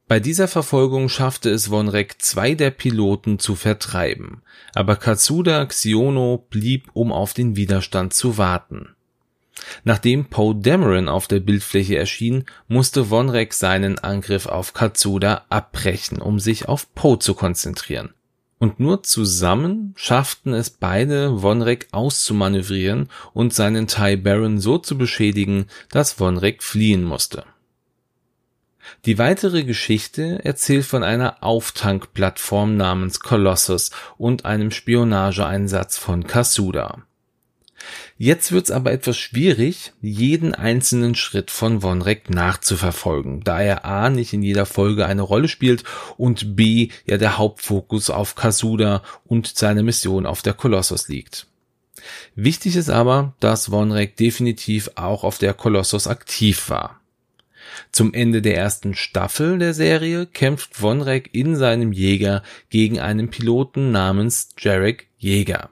bei 0.09 0.21
dieser 0.21 0.49
Verfolgung 0.49 1.11
schaffte 1.11 1.51
es 1.51 1.71
Vonrek, 1.71 2.21
zwei 2.23 2.55
der 2.55 2.71
Piloten 2.71 3.39
zu 3.39 3.55
vertreiben, 3.55 4.43
aber 4.75 4.97
Katsuda 4.97 5.67
Xiono 5.67 6.47
blieb, 6.49 6.89
um 6.95 7.13
auf 7.13 7.35
den 7.35 7.57
Widerstand 7.57 8.15
zu 8.15 8.39
warten. 8.39 8.95
Nachdem 9.85 10.27
Poe 10.27 10.55
Dameron 10.55 11.09
auf 11.09 11.29
der 11.29 11.41
Bildfläche 11.41 11.97
erschien, 11.97 12.45
musste 12.69 13.11
Vonrek 13.11 13.53
seinen 13.53 13.99
Angriff 13.99 14.47
auf 14.47 14.73
Katsuda 14.73 15.45
abbrechen, 15.51 16.23
um 16.23 16.41
sich 16.41 16.69
auf 16.69 16.95
Poe 16.95 17.19
zu 17.19 17.35
konzentrieren. 17.35 18.15
Und 18.59 18.81
nur 18.81 19.03
zusammen 19.03 19.95
schafften 19.97 20.53
es 20.53 20.71
beide, 20.71 21.43
Vonrek 21.43 21.89
auszumanövrieren 21.93 23.09
und 23.33 23.55
seinen 23.55 23.87
Ty 23.87 24.17
Baron 24.17 24.59
so 24.59 24.79
zu 24.79 24.99
beschädigen, 24.99 25.67
dass 25.91 26.15
Vonrek 26.15 26.63
fliehen 26.63 27.05
musste. 27.05 27.45
Die 29.05 29.19
weitere 29.19 29.65
Geschichte 29.65 30.45
erzählt 30.45 30.85
von 30.85 31.03
einer 31.03 31.43
Auftankplattform 31.43 32.77
namens 32.77 33.21
Colossus 33.21 33.91
und 34.17 34.45
einem 34.45 34.71
Spionageeinsatz 34.71 35.99
von 35.99 36.27
Kasuda. 36.27 37.03
Jetzt 38.17 38.51
wird's 38.51 38.73
aber 38.73 38.91
etwas 38.93 39.17
schwierig, 39.17 39.93
jeden 40.01 40.55
einzelnen 40.55 41.15
Schritt 41.15 41.51
von 41.53 41.83
Vonrek 41.83 42.29
nachzuverfolgen, 42.31 43.45
da 43.45 43.61
er 43.61 43.85
A 43.85 44.11
nicht 44.11 44.33
in 44.33 44.43
jeder 44.43 44.67
Folge 44.67 45.07
eine 45.07 45.23
Rolle 45.23 45.47
spielt 45.47 45.85
und 46.17 46.57
B 46.57 46.89
ja 47.07 47.17
der 47.17 47.39
Hauptfokus 47.39 48.11
auf 48.11 48.35
Kasuda 48.35 49.03
und 49.25 49.47
seine 49.57 49.85
Mission 49.85 50.27
auf 50.27 50.43
der 50.43 50.55
Kolossus 50.55 51.09
liegt. 51.09 51.47
Wichtig 52.35 52.77
ist 52.77 52.91
aber, 52.91 53.35
dass 53.41 53.71
Vonrek 53.71 54.17
definitiv 54.17 54.91
auch 54.97 55.25
auf 55.25 55.39
der 55.39 55.55
Kolossus 55.55 56.07
aktiv 56.07 56.71
war. 56.71 56.98
Zum 57.93 58.15
Ende 58.15 58.43
der 58.43 58.57
ersten 58.57 58.95
Staffel 58.95 59.59
der 59.59 59.75
Serie 59.75 60.27
kämpft 60.27 60.75
Vonrek 60.75 61.31
in 61.33 61.57
seinem 61.57 61.93
Jäger 61.93 62.43
gegen 62.71 62.99
einen 63.01 63.31
Piloten 63.31 63.91
namens 63.93 64.51
Jarek 64.59 65.09
Jäger. 65.19 65.71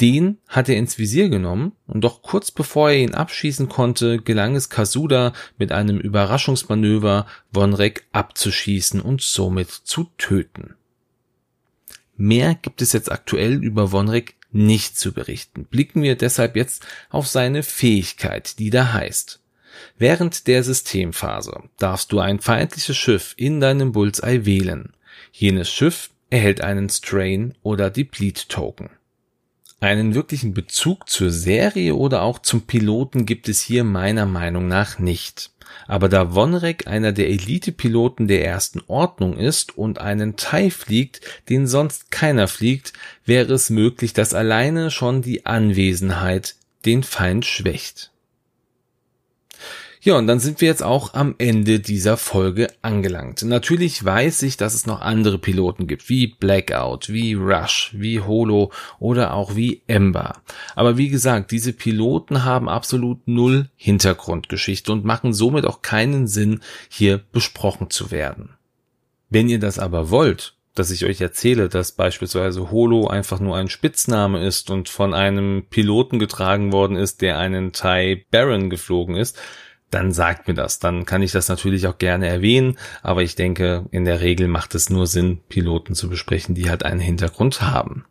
Den 0.00 0.38
hat 0.46 0.68
er 0.68 0.76
ins 0.76 0.98
Visier 0.98 1.30
genommen 1.30 1.72
und 1.86 2.02
doch 2.02 2.20
kurz 2.20 2.50
bevor 2.50 2.90
er 2.90 2.98
ihn 2.98 3.14
abschießen 3.14 3.68
konnte, 3.68 4.18
gelang 4.18 4.54
es 4.54 4.68
Kasuda 4.68 5.32
mit 5.56 5.72
einem 5.72 5.98
Überraschungsmanöver 5.98 7.26
Vonrek 7.50 8.04
abzuschießen 8.12 9.00
und 9.00 9.22
somit 9.22 9.70
zu 9.70 10.10
töten. 10.18 10.74
Mehr 12.18 12.54
gibt 12.54 12.82
es 12.82 12.92
jetzt 12.92 13.10
aktuell 13.10 13.62
über 13.64 13.90
Vonrek 13.90 14.34
nicht 14.52 14.98
zu 14.98 15.12
berichten. 15.12 15.64
Blicken 15.64 16.02
wir 16.02 16.16
deshalb 16.16 16.56
jetzt 16.56 16.84
auf 17.10 17.26
seine 17.26 17.62
Fähigkeit, 17.62 18.58
die 18.58 18.70
da 18.70 18.92
heißt 18.92 19.40
Während 19.98 20.46
der 20.46 20.62
Systemphase 20.62 21.62
darfst 21.78 22.12
du 22.12 22.20
ein 22.20 22.40
feindliches 22.40 22.96
Schiff 22.96 23.34
in 23.36 23.60
deinem 23.60 23.92
Bullseye 23.92 24.44
wählen. 24.44 24.92
Jenes 25.32 25.70
Schiff 25.70 26.10
erhält 26.30 26.60
einen 26.60 26.88
Strain 26.88 27.54
oder 27.62 27.90
Deplete 27.90 28.48
Token. 28.48 28.90
Einen 29.80 30.14
wirklichen 30.14 30.54
Bezug 30.54 31.08
zur 31.08 31.30
Serie 31.30 31.94
oder 31.94 32.22
auch 32.22 32.38
zum 32.38 32.62
Piloten 32.62 33.26
gibt 33.26 33.48
es 33.48 33.60
hier 33.60 33.84
meiner 33.84 34.24
Meinung 34.24 34.68
nach 34.68 34.98
nicht. 34.98 35.50
Aber 35.86 36.08
da 36.08 36.34
Vonrek 36.34 36.86
einer 36.86 37.12
der 37.12 37.28
Elite-Piloten 37.28 38.26
der 38.26 38.44
ersten 38.44 38.80
Ordnung 38.86 39.36
ist 39.36 39.76
und 39.76 40.00
einen 40.00 40.36
TIE 40.36 40.70
fliegt, 40.70 41.20
den 41.48 41.66
sonst 41.66 42.10
keiner 42.10 42.48
fliegt, 42.48 42.94
wäre 43.24 43.52
es 43.52 43.68
möglich, 43.68 44.12
dass 44.12 44.32
alleine 44.32 44.90
schon 44.90 45.22
die 45.22 45.44
Anwesenheit 45.44 46.56
den 46.86 47.02
Feind 47.02 47.44
schwächt. 47.44 48.12
Ja, 50.06 50.16
und 50.16 50.28
dann 50.28 50.38
sind 50.38 50.60
wir 50.60 50.68
jetzt 50.68 50.84
auch 50.84 51.14
am 51.14 51.34
Ende 51.38 51.80
dieser 51.80 52.16
Folge 52.16 52.68
angelangt. 52.80 53.42
Natürlich 53.42 54.04
weiß 54.04 54.42
ich, 54.42 54.56
dass 54.56 54.72
es 54.72 54.86
noch 54.86 55.00
andere 55.00 55.36
Piloten 55.36 55.88
gibt, 55.88 56.08
wie 56.08 56.28
Blackout, 56.28 57.08
wie 57.08 57.34
Rush, 57.34 57.90
wie 57.92 58.20
Holo 58.20 58.70
oder 59.00 59.34
auch 59.34 59.56
wie 59.56 59.82
Ember. 59.88 60.34
Aber 60.76 60.96
wie 60.96 61.08
gesagt, 61.08 61.50
diese 61.50 61.72
Piloten 61.72 62.44
haben 62.44 62.68
absolut 62.68 63.26
null 63.26 63.68
Hintergrundgeschichte 63.74 64.92
und 64.92 65.04
machen 65.04 65.32
somit 65.32 65.64
auch 65.64 65.82
keinen 65.82 66.28
Sinn, 66.28 66.60
hier 66.88 67.20
besprochen 67.32 67.90
zu 67.90 68.12
werden. 68.12 68.50
Wenn 69.28 69.48
ihr 69.48 69.58
das 69.58 69.80
aber 69.80 70.08
wollt, 70.08 70.54
dass 70.76 70.92
ich 70.92 71.04
euch 71.04 71.20
erzähle, 71.20 71.68
dass 71.68 71.90
beispielsweise 71.90 72.70
Holo 72.70 73.08
einfach 73.08 73.40
nur 73.40 73.56
ein 73.56 73.68
Spitzname 73.68 74.46
ist 74.46 74.70
und 74.70 74.88
von 74.88 75.14
einem 75.14 75.64
Piloten 75.68 76.20
getragen 76.20 76.70
worden 76.70 76.96
ist, 76.96 77.22
der 77.22 77.38
einen 77.38 77.72
Thai 77.72 78.24
Baron 78.30 78.70
geflogen 78.70 79.16
ist, 79.16 79.36
dann 79.90 80.12
sagt 80.12 80.48
mir 80.48 80.54
das. 80.54 80.78
Dann 80.78 81.04
kann 81.04 81.22
ich 81.22 81.32
das 81.32 81.48
natürlich 81.48 81.86
auch 81.86 81.98
gerne 81.98 82.26
erwähnen, 82.26 82.76
aber 83.02 83.22
ich 83.22 83.34
denke, 83.34 83.86
in 83.90 84.04
der 84.04 84.20
Regel 84.20 84.48
macht 84.48 84.74
es 84.74 84.90
nur 84.90 85.06
Sinn, 85.06 85.40
Piloten 85.48 85.94
zu 85.94 86.08
besprechen, 86.08 86.54
die 86.54 86.68
halt 86.68 86.84
einen 86.84 87.00
Hintergrund 87.00 87.60
haben. 87.60 88.04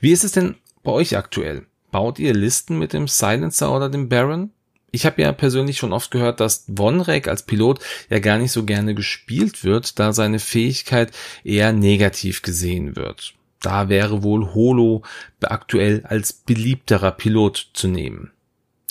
Wie 0.00 0.12
ist 0.12 0.24
es 0.24 0.32
denn 0.32 0.56
bei 0.82 0.92
euch 0.92 1.16
aktuell? 1.16 1.66
Baut 1.90 2.18
ihr 2.18 2.34
Listen 2.34 2.78
mit 2.78 2.92
dem 2.92 3.08
Silencer 3.08 3.74
oder 3.74 3.88
dem 3.88 4.08
Baron? 4.08 4.50
Ich 4.92 5.04
habe 5.04 5.20
ja 5.20 5.32
persönlich 5.32 5.78
schon 5.78 5.92
oft 5.92 6.10
gehört, 6.10 6.40
dass 6.40 6.64
Vonrek 6.74 7.28
als 7.28 7.42
Pilot 7.42 7.80
ja 8.08 8.18
gar 8.18 8.38
nicht 8.38 8.52
so 8.52 8.64
gerne 8.64 8.94
gespielt 8.94 9.64
wird, 9.64 9.98
da 9.98 10.12
seine 10.12 10.38
Fähigkeit 10.38 11.12
eher 11.44 11.72
negativ 11.72 12.42
gesehen 12.42 12.96
wird. 12.96 13.34
Da 13.60 13.88
wäre 13.88 14.22
wohl 14.22 14.54
Holo 14.54 15.02
aktuell 15.42 16.02
als 16.04 16.32
beliebterer 16.32 17.10
Pilot 17.10 17.70
zu 17.74 17.88
nehmen. 17.88 18.30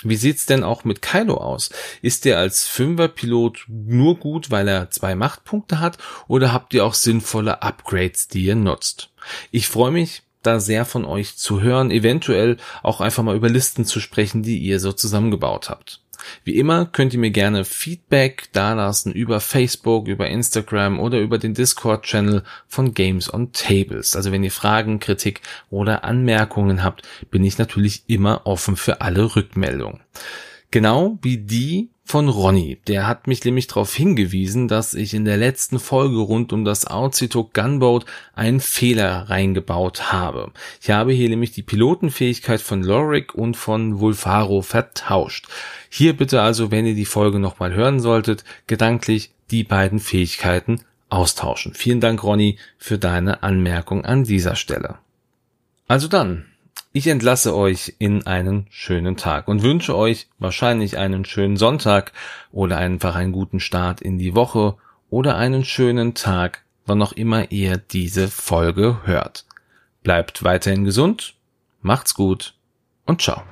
Wie 0.08 0.18
sieht's 0.18 0.46
denn 0.46 0.64
auch 0.64 0.84
mit 0.84 1.02
Kylo 1.02 1.38
aus? 1.38 1.72
Ist 2.04 2.28
er 2.28 2.38
als 2.38 2.68
Fünfer-Pilot 2.68 3.66
nur 3.68 4.20
gut, 4.20 4.52
weil 4.52 4.68
er 4.68 4.92
zwei 4.92 5.16
Machtpunkte 5.16 5.80
hat, 5.80 5.98
oder 6.28 6.54
habt 6.54 6.76
ihr 6.76 6.86
auch 6.86 6.94
sinnvolle 6.94 7.64
Upgrades, 7.64 8.28
die 8.28 8.46
ihr 8.46 8.56
nutzt? 8.56 9.10
Ich 9.50 9.68
freue 9.68 9.90
mich, 9.90 10.22
da 10.46 10.60
sehr 10.60 10.86
von 10.86 11.06
euch 11.06 11.38
zu 11.38 11.62
hören, 11.62 11.92
eventuell 11.92 12.58
auch 12.84 13.02
einfach 13.02 13.24
mal 13.24 13.36
über 13.36 13.50
Listen 13.50 13.86
zu 13.86 14.00
sprechen, 14.00 14.44
die 14.44 14.58
ihr 14.60 14.80
so 14.80 14.92
zusammengebaut 14.92 15.70
habt. 15.70 16.02
Wie 16.44 16.56
immer 16.56 16.86
könnt 16.86 17.14
ihr 17.14 17.20
mir 17.20 17.32
gerne 17.32 17.66
Feedback 17.66 18.50
dalassen 18.52 19.12
über 19.12 19.40
Facebook, 19.40 20.08
über 20.08 20.28
Instagram 20.28 21.00
oder 21.00 21.20
über 21.20 21.38
den 21.38 21.54
Discord-Channel 21.54 22.44
von 22.68 22.94
Games 22.94 23.34
on 23.34 23.52
Tables. 23.52 24.16
Also 24.16 24.32
wenn 24.32 24.44
ihr 24.44 24.52
Fragen, 24.52 25.00
Kritik 25.00 25.42
oder 25.70 26.04
Anmerkungen 26.04 26.84
habt, 26.84 27.04
bin 27.32 27.44
ich 27.44 27.58
natürlich 27.58 28.04
immer 28.08 28.42
offen 28.46 28.76
für 28.76 29.02
alle 29.02 29.36
Rückmeldungen. 29.36 30.02
Genau 30.72 31.18
wie 31.22 31.38
die 31.38 31.90
von 32.06 32.30
Ronny. 32.30 32.78
Der 32.88 33.08
hat 33.08 33.26
mich 33.26 33.44
nämlich 33.44 33.66
darauf 33.66 33.94
hingewiesen, 33.94 34.68
dass 34.68 34.94
ich 34.94 35.16
in 35.16 35.26
der 35.26 35.38
letzten 35.38 35.80
Folge 35.80 36.20
rund 36.20 36.54
um 36.54 36.64
das 36.64 36.86
Auzitok 36.86 37.54
Gunboat 37.54 38.06
einen 38.36 38.60
Fehler 38.60 39.28
reingebaut 39.28 40.14
habe. 40.14 40.52
Ich 40.82 40.92
habe 40.92 41.14
hier 41.14 41.28
nämlich 41.30 41.52
die 41.52 41.64
Pilotenfähigkeit 41.64 42.62
von 42.62 42.84
Lorik 42.84 43.34
und 43.34 43.58
von 43.58 44.00
Vulfaro 44.00 44.62
vertauscht. 44.62 45.48
Hier 45.90 46.16
bitte 46.16 46.42
also, 46.42 46.70
wenn 46.70 46.86
ihr 46.86 46.96
die 46.96 47.06
Folge 47.06 47.40
nochmal 47.40 47.74
hören 47.74 48.00
solltet, 48.00 48.44
gedanklich 48.68 49.32
die 49.50 49.64
beiden 49.64 50.00
Fähigkeiten 50.00 50.82
austauschen. 51.10 51.74
Vielen 51.74 52.02
Dank, 52.02 52.24
Ronny, 52.24 52.60
für 52.78 53.00
deine 53.00 53.42
Anmerkung 53.42 54.06
an 54.06 54.24
dieser 54.24 54.56
Stelle. 54.56 55.00
Also 55.88 56.08
dann, 56.08 56.46
ich 56.96 57.08
entlasse 57.08 57.54
euch 57.54 57.96
in 58.00 58.26
einen 58.26 58.68
schönen 58.70 59.18
Tag 59.18 59.50
und 59.50 59.64
wünsche 59.64 59.98
euch 59.98 60.30
wahrscheinlich 60.40 60.98
einen 60.98 61.26
schönen 61.26 61.58
Sonntag 61.58 62.14
oder 62.54 62.78
einfach 62.78 63.16
einen 63.16 63.34
guten 63.34 63.60
Start 63.60 64.00
in 64.00 64.18
die 64.18 64.34
Woche 64.34 64.78
oder 65.10 65.36
einen 65.36 65.66
schönen 65.66 66.14
Tag, 66.14 66.64
wann 66.86 67.02
auch 67.02 67.12
immer 67.12 67.52
ihr 67.52 67.76
diese 67.76 68.30
Folge 68.30 69.02
hört. 69.04 69.44
Bleibt 70.04 70.46
weiterhin 70.46 70.86
gesund, 70.86 71.34
macht's 71.82 72.14
gut 72.14 72.54
und 73.06 73.22
ciao. 73.22 73.44